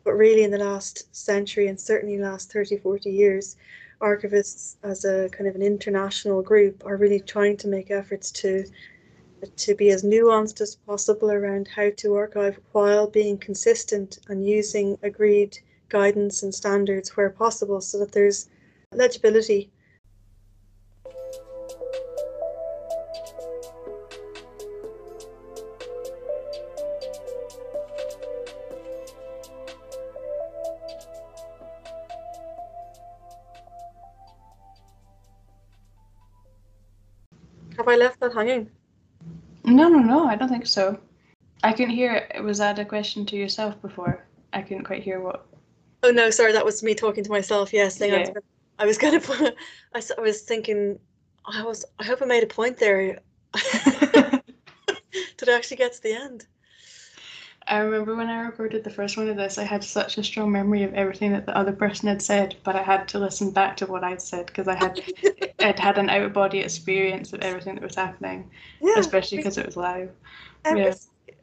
But 0.03 0.13
really, 0.13 0.43
in 0.43 0.51
the 0.51 0.57
last 0.57 1.15
century 1.15 1.67
and 1.67 1.79
certainly 1.79 2.17
last 2.17 2.51
30, 2.51 2.77
40 2.77 3.09
years, 3.09 3.55
archivists 4.01 4.75
as 4.83 5.05
a 5.05 5.29
kind 5.29 5.47
of 5.47 5.55
an 5.55 5.61
international 5.61 6.41
group 6.41 6.83
are 6.85 6.97
really 6.97 7.21
trying 7.21 7.55
to 7.57 7.69
make 7.69 7.91
efforts 7.91 8.29
to 8.31 8.65
to 9.45 9.75
be 9.75 9.89
as 9.89 10.03
nuanced 10.03 10.61
as 10.61 10.75
possible 10.75 11.31
around 11.31 11.67
how 11.67 11.89
to 11.97 12.15
archive 12.15 12.59
while 12.71 13.07
being 13.07 13.37
consistent 13.37 14.19
and 14.27 14.47
using 14.47 14.97
agreed 15.03 15.57
guidance 15.89 16.43
and 16.43 16.53
standards 16.53 17.15
where 17.15 17.29
possible 17.29 17.81
so 17.81 17.99
that 17.99 18.11
there's 18.11 18.49
legibility. 18.91 19.71
Have 37.77 37.87
I 37.87 37.95
left 37.95 38.19
that 38.19 38.33
hanging? 38.33 38.69
No, 39.73 39.87
no, 39.87 39.99
no, 39.99 40.27
I 40.27 40.35
don't 40.35 40.49
think 40.49 40.67
so. 40.67 40.99
I 41.63 41.73
couldn't 41.73 41.95
hear. 41.95 42.27
It. 42.33 42.43
Was 42.43 42.59
that 42.59 42.79
a 42.79 42.85
question 42.85 43.25
to 43.27 43.35
yourself 43.35 43.81
before? 43.81 44.25
I 44.53 44.61
couldn't 44.61 44.83
quite 44.83 45.03
hear 45.03 45.19
what. 45.19 45.45
Oh 46.03 46.11
no, 46.11 46.29
sorry, 46.29 46.51
that 46.51 46.65
was 46.65 46.83
me 46.83 46.93
talking 46.93 47.23
to 47.23 47.31
myself. 47.31 47.73
Yes, 47.73 47.95
saying 47.97 48.13
I 48.13 48.19
was 48.19 48.29
Yeah. 48.29 48.41
I 48.79 48.85
was 48.85 48.97
going 48.97 49.19
to. 49.19 49.55
I, 49.95 50.01
I 50.17 50.21
was 50.21 50.41
thinking. 50.41 50.99
I 51.45 51.63
was. 51.63 51.85
I 51.99 52.03
hope 52.03 52.21
I 52.21 52.25
made 52.25 52.43
a 52.43 52.47
point 52.47 52.77
there. 52.77 53.19
Did 55.37 55.49
I 55.49 55.55
actually 55.55 55.77
get 55.77 55.93
to 55.93 56.03
the 56.03 56.13
end? 56.13 56.45
I 57.67 57.77
remember 57.77 58.15
when 58.15 58.27
I 58.27 58.41
recorded 58.41 58.83
the 58.83 58.89
first 58.89 59.15
one 59.17 59.29
of 59.29 59.37
this, 59.37 59.57
I 59.57 59.63
had 59.63 59.83
such 59.83 60.17
a 60.17 60.23
strong 60.23 60.51
memory 60.51 60.83
of 60.83 60.93
everything 60.93 61.31
that 61.31 61.45
the 61.45 61.57
other 61.57 61.71
person 61.71 62.07
had 62.07 62.21
said, 62.21 62.55
but 62.63 62.75
I 62.75 62.83
had 62.83 63.07
to 63.09 63.19
listen 63.19 63.51
back 63.51 63.77
to 63.77 63.85
what 63.85 64.03
I'd 64.03 64.21
said 64.21 64.47
because 64.47 64.67
I 64.67 64.75
had 64.75 65.01
I'd 65.59 65.79
had 65.79 65.97
an 65.97 66.09
out 66.09 66.23
of 66.23 66.33
body 66.33 66.59
experience 66.59 67.31
of 67.33 67.41
everything 67.41 67.75
that 67.75 67.83
was 67.83 67.95
happening, 67.95 68.49
Yeah. 68.81 68.95
especially 68.97 69.37
because 69.37 69.57
it 69.57 69.65
was 69.65 69.77
live. 69.77 70.11
Every- 70.65 70.83
Yeah. 70.83 70.93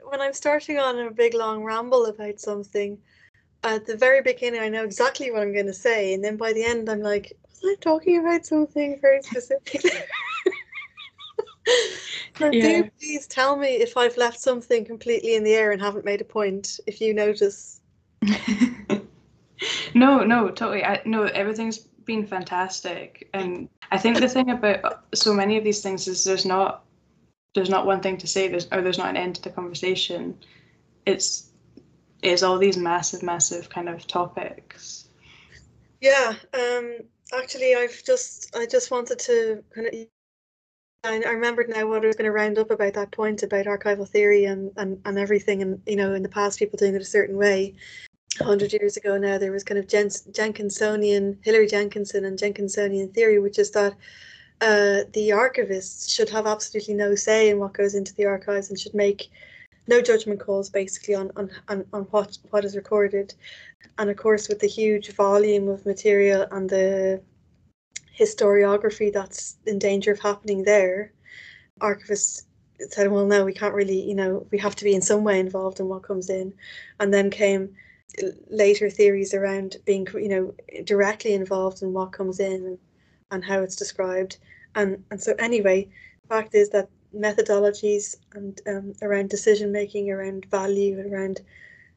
When 0.04 0.20
I'm 0.20 0.32
starting 0.34 0.78
on 0.78 0.98
a 0.98 1.10
big 1.10 1.34
long 1.34 1.62
ramble 1.62 2.06
about 2.06 2.40
something, 2.40 2.98
at 3.62 3.86
the 3.86 3.96
very 3.96 4.22
beginning 4.22 4.60
I 4.60 4.68
know 4.68 4.84
exactly 4.84 5.30
what 5.30 5.42
I'm 5.42 5.52
going 5.52 5.66
to 5.66 5.72
say, 5.72 6.14
and 6.14 6.24
then 6.24 6.36
by 6.36 6.52
the 6.52 6.64
end 6.64 6.88
I'm 6.90 7.00
like, 7.00 7.32
was 7.48 7.60
I 7.64 7.76
talking 7.80 8.18
about 8.18 8.44
something 8.44 8.98
very 9.00 9.22
specific? 9.22 9.82
Yeah. 12.52 12.82
do 12.82 12.90
please 12.98 13.26
tell 13.26 13.56
me 13.56 13.68
if 13.68 13.96
I've 13.96 14.16
left 14.16 14.40
something 14.40 14.84
completely 14.84 15.34
in 15.34 15.44
the 15.44 15.54
air 15.54 15.72
and 15.72 15.80
haven't 15.80 16.04
made 16.04 16.20
a 16.20 16.24
point. 16.24 16.80
If 16.86 17.00
you 17.00 17.14
notice, 17.14 17.80
no, 19.94 20.24
no, 20.24 20.48
totally. 20.48 20.84
I 20.84 21.00
no, 21.04 21.24
everything's 21.24 21.78
been 21.78 22.26
fantastic, 22.26 23.28
and 23.34 23.68
I 23.90 23.98
think 23.98 24.18
the 24.18 24.28
thing 24.28 24.50
about 24.50 25.04
so 25.14 25.34
many 25.34 25.58
of 25.58 25.64
these 25.64 25.82
things 25.82 26.08
is 26.08 26.24
there's 26.24 26.46
not 26.46 26.84
there's 27.54 27.70
not 27.70 27.86
one 27.86 28.00
thing 28.00 28.16
to 28.18 28.26
say. 28.26 28.48
There's 28.48 28.68
or 28.72 28.82
there's 28.82 28.98
not 28.98 29.10
an 29.10 29.16
end 29.16 29.36
to 29.36 29.42
the 29.42 29.50
conversation. 29.50 30.36
It's 31.06 31.50
it's 32.22 32.42
all 32.42 32.58
these 32.58 32.76
massive, 32.76 33.22
massive 33.22 33.68
kind 33.70 33.88
of 33.88 34.06
topics. 34.06 35.08
yeah. 36.00 36.34
Um, 36.54 36.98
actually, 37.32 37.74
I've 37.74 38.02
just 38.04 38.54
I 38.56 38.66
just 38.66 38.90
wanted 38.90 39.18
to 39.20 39.64
kind 39.74 39.86
of. 39.86 39.94
I 41.02 41.22
I 41.26 41.30
remembered 41.30 41.68
now 41.68 41.86
what 41.86 42.04
I 42.04 42.06
was 42.06 42.16
going 42.16 42.26
to 42.26 42.32
round 42.32 42.58
up 42.58 42.70
about 42.70 42.94
that 42.94 43.10
point 43.10 43.42
about 43.42 43.66
archival 43.66 44.08
theory 44.08 44.44
and, 44.44 44.70
and, 44.76 45.00
and 45.04 45.18
everything, 45.18 45.62
and 45.62 45.80
you 45.86 45.96
know, 45.96 46.14
in 46.14 46.22
the 46.22 46.28
past, 46.28 46.58
people 46.58 46.76
doing 46.76 46.94
it 46.94 47.02
a 47.02 47.06
certain 47.06 47.36
way. 47.36 47.74
A 48.38 48.44
hundred 48.44 48.72
years 48.72 48.96
ago 48.96 49.18
now, 49.18 49.38
there 49.38 49.52
was 49.52 49.64
kind 49.64 49.78
of 49.78 49.88
Jens, 49.88 50.22
Jenkinsonian, 50.30 51.38
Hilary 51.42 51.66
Jenkinson 51.66 52.24
and 52.24 52.38
Jenkinsonian 52.38 53.12
theory, 53.12 53.38
which 53.38 53.58
is 53.58 53.70
that 53.72 53.94
uh, 54.60 55.04
the 55.14 55.30
archivists 55.30 56.10
should 56.14 56.28
have 56.28 56.46
absolutely 56.46 56.94
no 56.94 57.14
say 57.14 57.48
in 57.48 57.58
what 57.58 57.72
goes 57.72 57.94
into 57.94 58.14
the 58.14 58.26
archives 58.26 58.70
and 58.70 58.78
should 58.78 58.94
make 58.94 59.30
no 59.88 60.00
judgment 60.00 60.38
calls 60.38 60.70
basically 60.70 61.14
on, 61.14 61.32
on, 61.36 61.50
on, 61.68 61.84
on 61.92 62.02
what, 62.04 62.38
what 62.50 62.64
is 62.64 62.76
recorded. 62.76 63.34
And 63.98 64.10
of 64.10 64.16
course, 64.16 64.48
with 64.48 64.60
the 64.60 64.68
huge 64.68 65.12
volume 65.12 65.68
of 65.68 65.84
material 65.84 66.46
and 66.52 66.70
the 66.70 67.20
historiography 68.18 69.12
that's 69.12 69.56
in 69.66 69.78
danger 69.78 70.12
of 70.12 70.20
happening 70.20 70.62
there, 70.64 71.12
archivists 71.80 72.44
said, 72.88 73.10
well, 73.10 73.26
no, 73.26 73.44
we 73.44 73.52
can't 73.52 73.74
really, 73.74 74.00
you 74.00 74.14
know, 74.14 74.46
we 74.50 74.58
have 74.58 74.74
to 74.76 74.84
be 74.84 74.94
in 74.94 75.02
some 75.02 75.24
way 75.24 75.38
involved 75.38 75.80
in 75.80 75.88
what 75.88 76.02
comes 76.02 76.30
in. 76.30 76.52
And 76.98 77.12
then 77.12 77.30
came 77.30 77.74
later 78.48 78.90
theories 78.90 79.34
around 79.34 79.76
being, 79.84 80.06
you 80.14 80.28
know, 80.28 80.54
directly 80.84 81.34
involved 81.34 81.82
in 81.82 81.92
what 81.92 82.12
comes 82.12 82.40
in 82.40 82.78
and, 83.30 83.44
how 83.44 83.60
it's 83.60 83.76
described. 83.76 84.38
And, 84.74 85.04
and 85.10 85.22
so, 85.22 85.34
anyway, 85.38 85.88
the 86.22 86.28
fact 86.28 86.54
is 86.54 86.70
that 86.70 86.88
methodologies 87.14 88.16
and 88.34 88.60
um, 88.66 88.94
around 89.02 89.30
decision 89.30 89.70
making, 89.70 90.10
around 90.10 90.46
value, 90.46 91.06
around 91.12 91.40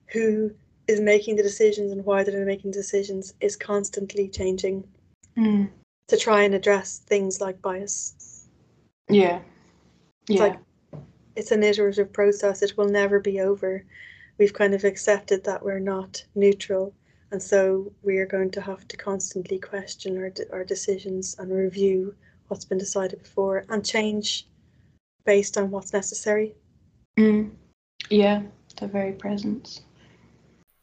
who 0.08 0.52
is 0.88 1.00
making 1.00 1.38
the 1.38 1.44
decisions 1.44 1.92
and 1.92 2.06
why 2.06 2.24
they're 2.24 2.46
making 2.46 2.72
decisions 2.72 3.34
is 3.42 3.56
constantly 3.56 4.28
changing 4.28 4.84
Mm. 5.38 5.70
To 6.08 6.18
try 6.18 6.44
and 6.44 6.54
address 6.54 7.00
things 7.00 7.40
like 7.42 7.62
bias. 7.62 8.48
Yeah. 9.10 9.40
It's 10.30 10.40
like 10.40 10.60
it's 11.36 11.52
an 11.52 11.64
iterative 11.64 12.14
process. 12.14 12.62
It 12.62 12.78
will 12.78 12.88
never 12.88 13.20
be 13.20 13.40
over. 13.40 13.86
We've 14.38 14.54
kind 14.54 14.74
of 14.74 14.84
accepted 14.84 15.44
that 15.44 15.64
we're 15.64 15.80
not 15.80 16.24
neutral, 16.36 16.94
and 17.32 17.42
so 17.42 17.92
we 18.02 18.18
are 18.18 18.26
going 18.26 18.52
to 18.52 18.62
have 18.62 18.88
to 18.88 18.98
constantly 18.98 19.60
question 19.60 20.18
our 20.18 20.32
our 20.52 20.64
decisions 20.64 21.36
and 21.40 21.52
review 21.52 22.16
what's 22.48 22.66
been 22.66 22.78
decided 22.78 23.22
before 23.22 23.66
and 23.70 23.86
change 23.86 24.48
based 25.26 25.58
on 25.58 25.72
what's 25.72 25.94
necessary. 25.94 26.56
Mm. 27.18 27.52
Yeah, 28.10 28.44
the 28.78 28.88
very 28.88 29.14
presence. 29.14 29.82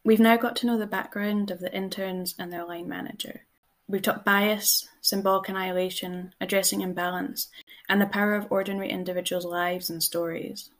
We've 0.04 0.20
now 0.20 0.36
got 0.36 0.56
to 0.56 0.66
know 0.66 0.78
the 0.78 0.86
background 0.86 1.50
of 1.50 1.60
the 1.60 1.74
interns 1.74 2.34
and 2.38 2.52
their 2.52 2.64
line 2.64 2.88
manager. 2.88 3.42
We've 3.90 4.00
talked 4.00 4.24
bias, 4.24 4.88
symbolic 5.00 5.48
annihilation, 5.48 6.32
addressing 6.40 6.80
imbalance, 6.80 7.48
and 7.88 8.00
the 8.00 8.06
power 8.06 8.36
of 8.36 8.46
ordinary 8.48 8.88
individuals' 8.88 9.44
lives 9.44 9.90
and 9.90 10.00
stories. 10.00 10.70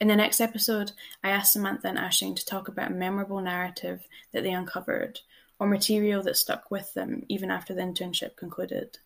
In 0.00 0.08
the 0.08 0.16
next 0.16 0.40
episode, 0.40 0.92
I 1.22 1.28
asked 1.28 1.52
Samantha 1.52 1.88
and 1.88 1.98
Ashling 1.98 2.34
to 2.36 2.46
talk 2.46 2.66
about 2.66 2.92
a 2.92 2.94
memorable 2.94 3.42
narrative 3.42 4.08
that 4.32 4.42
they 4.42 4.52
uncovered, 4.52 5.20
or 5.58 5.66
material 5.66 6.22
that 6.22 6.38
stuck 6.38 6.70
with 6.70 6.94
them 6.94 7.26
even 7.28 7.50
after 7.50 7.74
the 7.74 7.82
internship 7.82 8.36
concluded. 8.36 8.96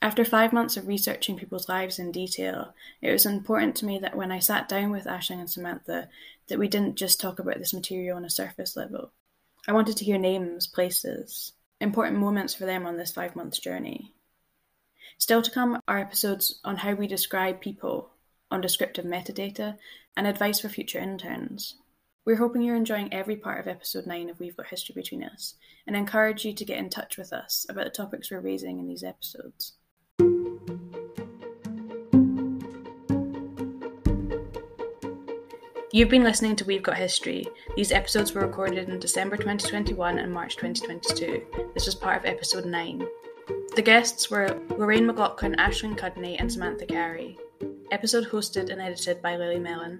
After 0.00 0.24
five 0.24 0.50
months 0.50 0.78
of 0.78 0.88
researching 0.88 1.36
people's 1.36 1.68
lives 1.68 1.98
in 1.98 2.10
detail, 2.10 2.72
it 3.02 3.12
was 3.12 3.26
important 3.26 3.76
to 3.76 3.84
me 3.84 3.98
that 3.98 4.16
when 4.16 4.32
I 4.32 4.38
sat 4.38 4.70
down 4.70 4.90
with 4.90 5.04
Ashling 5.04 5.40
and 5.40 5.50
Samantha, 5.50 6.08
that 6.48 6.58
we 6.58 6.66
didn't 6.66 6.96
just 6.96 7.20
talk 7.20 7.40
about 7.40 7.58
this 7.58 7.74
material 7.74 8.16
on 8.16 8.24
a 8.24 8.30
surface 8.30 8.74
level. 8.74 9.12
I 9.68 9.72
wanted 9.72 9.98
to 9.98 10.04
hear 10.06 10.16
names, 10.16 10.66
places, 10.66 11.52
important 11.80 12.18
moments 12.18 12.54
for 12.54 12.66
them 12.66 12.86
on 12.86 12.96
this 12.96 13.12
five 13.12 13.34
months 13.34 13.58
journey. 13.58 14.12
Still 15.18 15.42
to 15.42 15.50
come 15.50 15.80
are 15.86 15.98
episodes 15.98 16.60
on 16.64 16.76
how 16.76 16.94
we 16.94 17.06
describe 17.06 17.60
people, 17.60 18.10
on 18.50 18.60
descriptive 18.60 19.04
metadata, 19.04 19.76
and 20.16 20.26
advice 20.26 20.60
for 20.60 20.68
future 20.68 20.98
interns. 20.98 21.76
We're 22.24 22.36
hoping 22.36 22.62
you're 22.62 22.76
enjoying 22.76 23.12
every 23.12 23.36
part 23.36 23.60
of 23.60 23.68
episode 23.68 24.06
9 24.06 24.30
of 24.30 24.38
We've 24.38 24.56
Got 24.56 24.66
History 24.66 24.94
Between 24.94 25.24
Us 25.24 25.54
and 25.86 25.96
encourage 25.96 26.44
you 26.44 26.52
to 26.52 26.64
get 26.64 26.78
in 26.78 26.90
touch 26.90 27.16
with 27.16 27.32
us 27.32 27.66
about 27.68 27.84
the 27.84 27.90
topics 27.90 28.30
we're 28.30 28.40
raising 28.40 28.78
in 28.78 28.88
these 28.88 29.02
episodes. 29.02 29.72
You've 35.92 36.08
been 36.08 36.22
listening 36.22 36.54
to 36.54 36.64
We've 36.64 36.84
Got 36.84 36.98
History. 36.98 37.48
These 37.74 37.90
episodes 37.90 38.32
were 38.32 38.42
recorded 38.42 38.88
in 38.88 39.00
December 39.00 39.36
2021 39.36 40.20
and 40.20 40.32
March 40.32 40.54
2022. 40.56 41.44
This 41.74 41.86
was 41.86 41.96
part 41.96 42.16
of 42.16 42.26
episode 42.26 42.64
9. 42.64 43.04
The 43.74 43.82
guests 43.82 44.30
were 44.30 44.60
Lorraine 44.78 45.04
McLaughlin, 45.04 45.56
Ashling 45.56 45.98
Cudney, 45.98 46.36
and 46.38 46.50
Samantha 46.50 46.86
Carey. 46.86 47.36
Episode 47.90 48.28
hosted 48.28 48.70
and 48.70 48.80
edited 48.80 49.20
by 49.20 49.36
Lily 49.36 49.58
Mellon. 49.58 49.98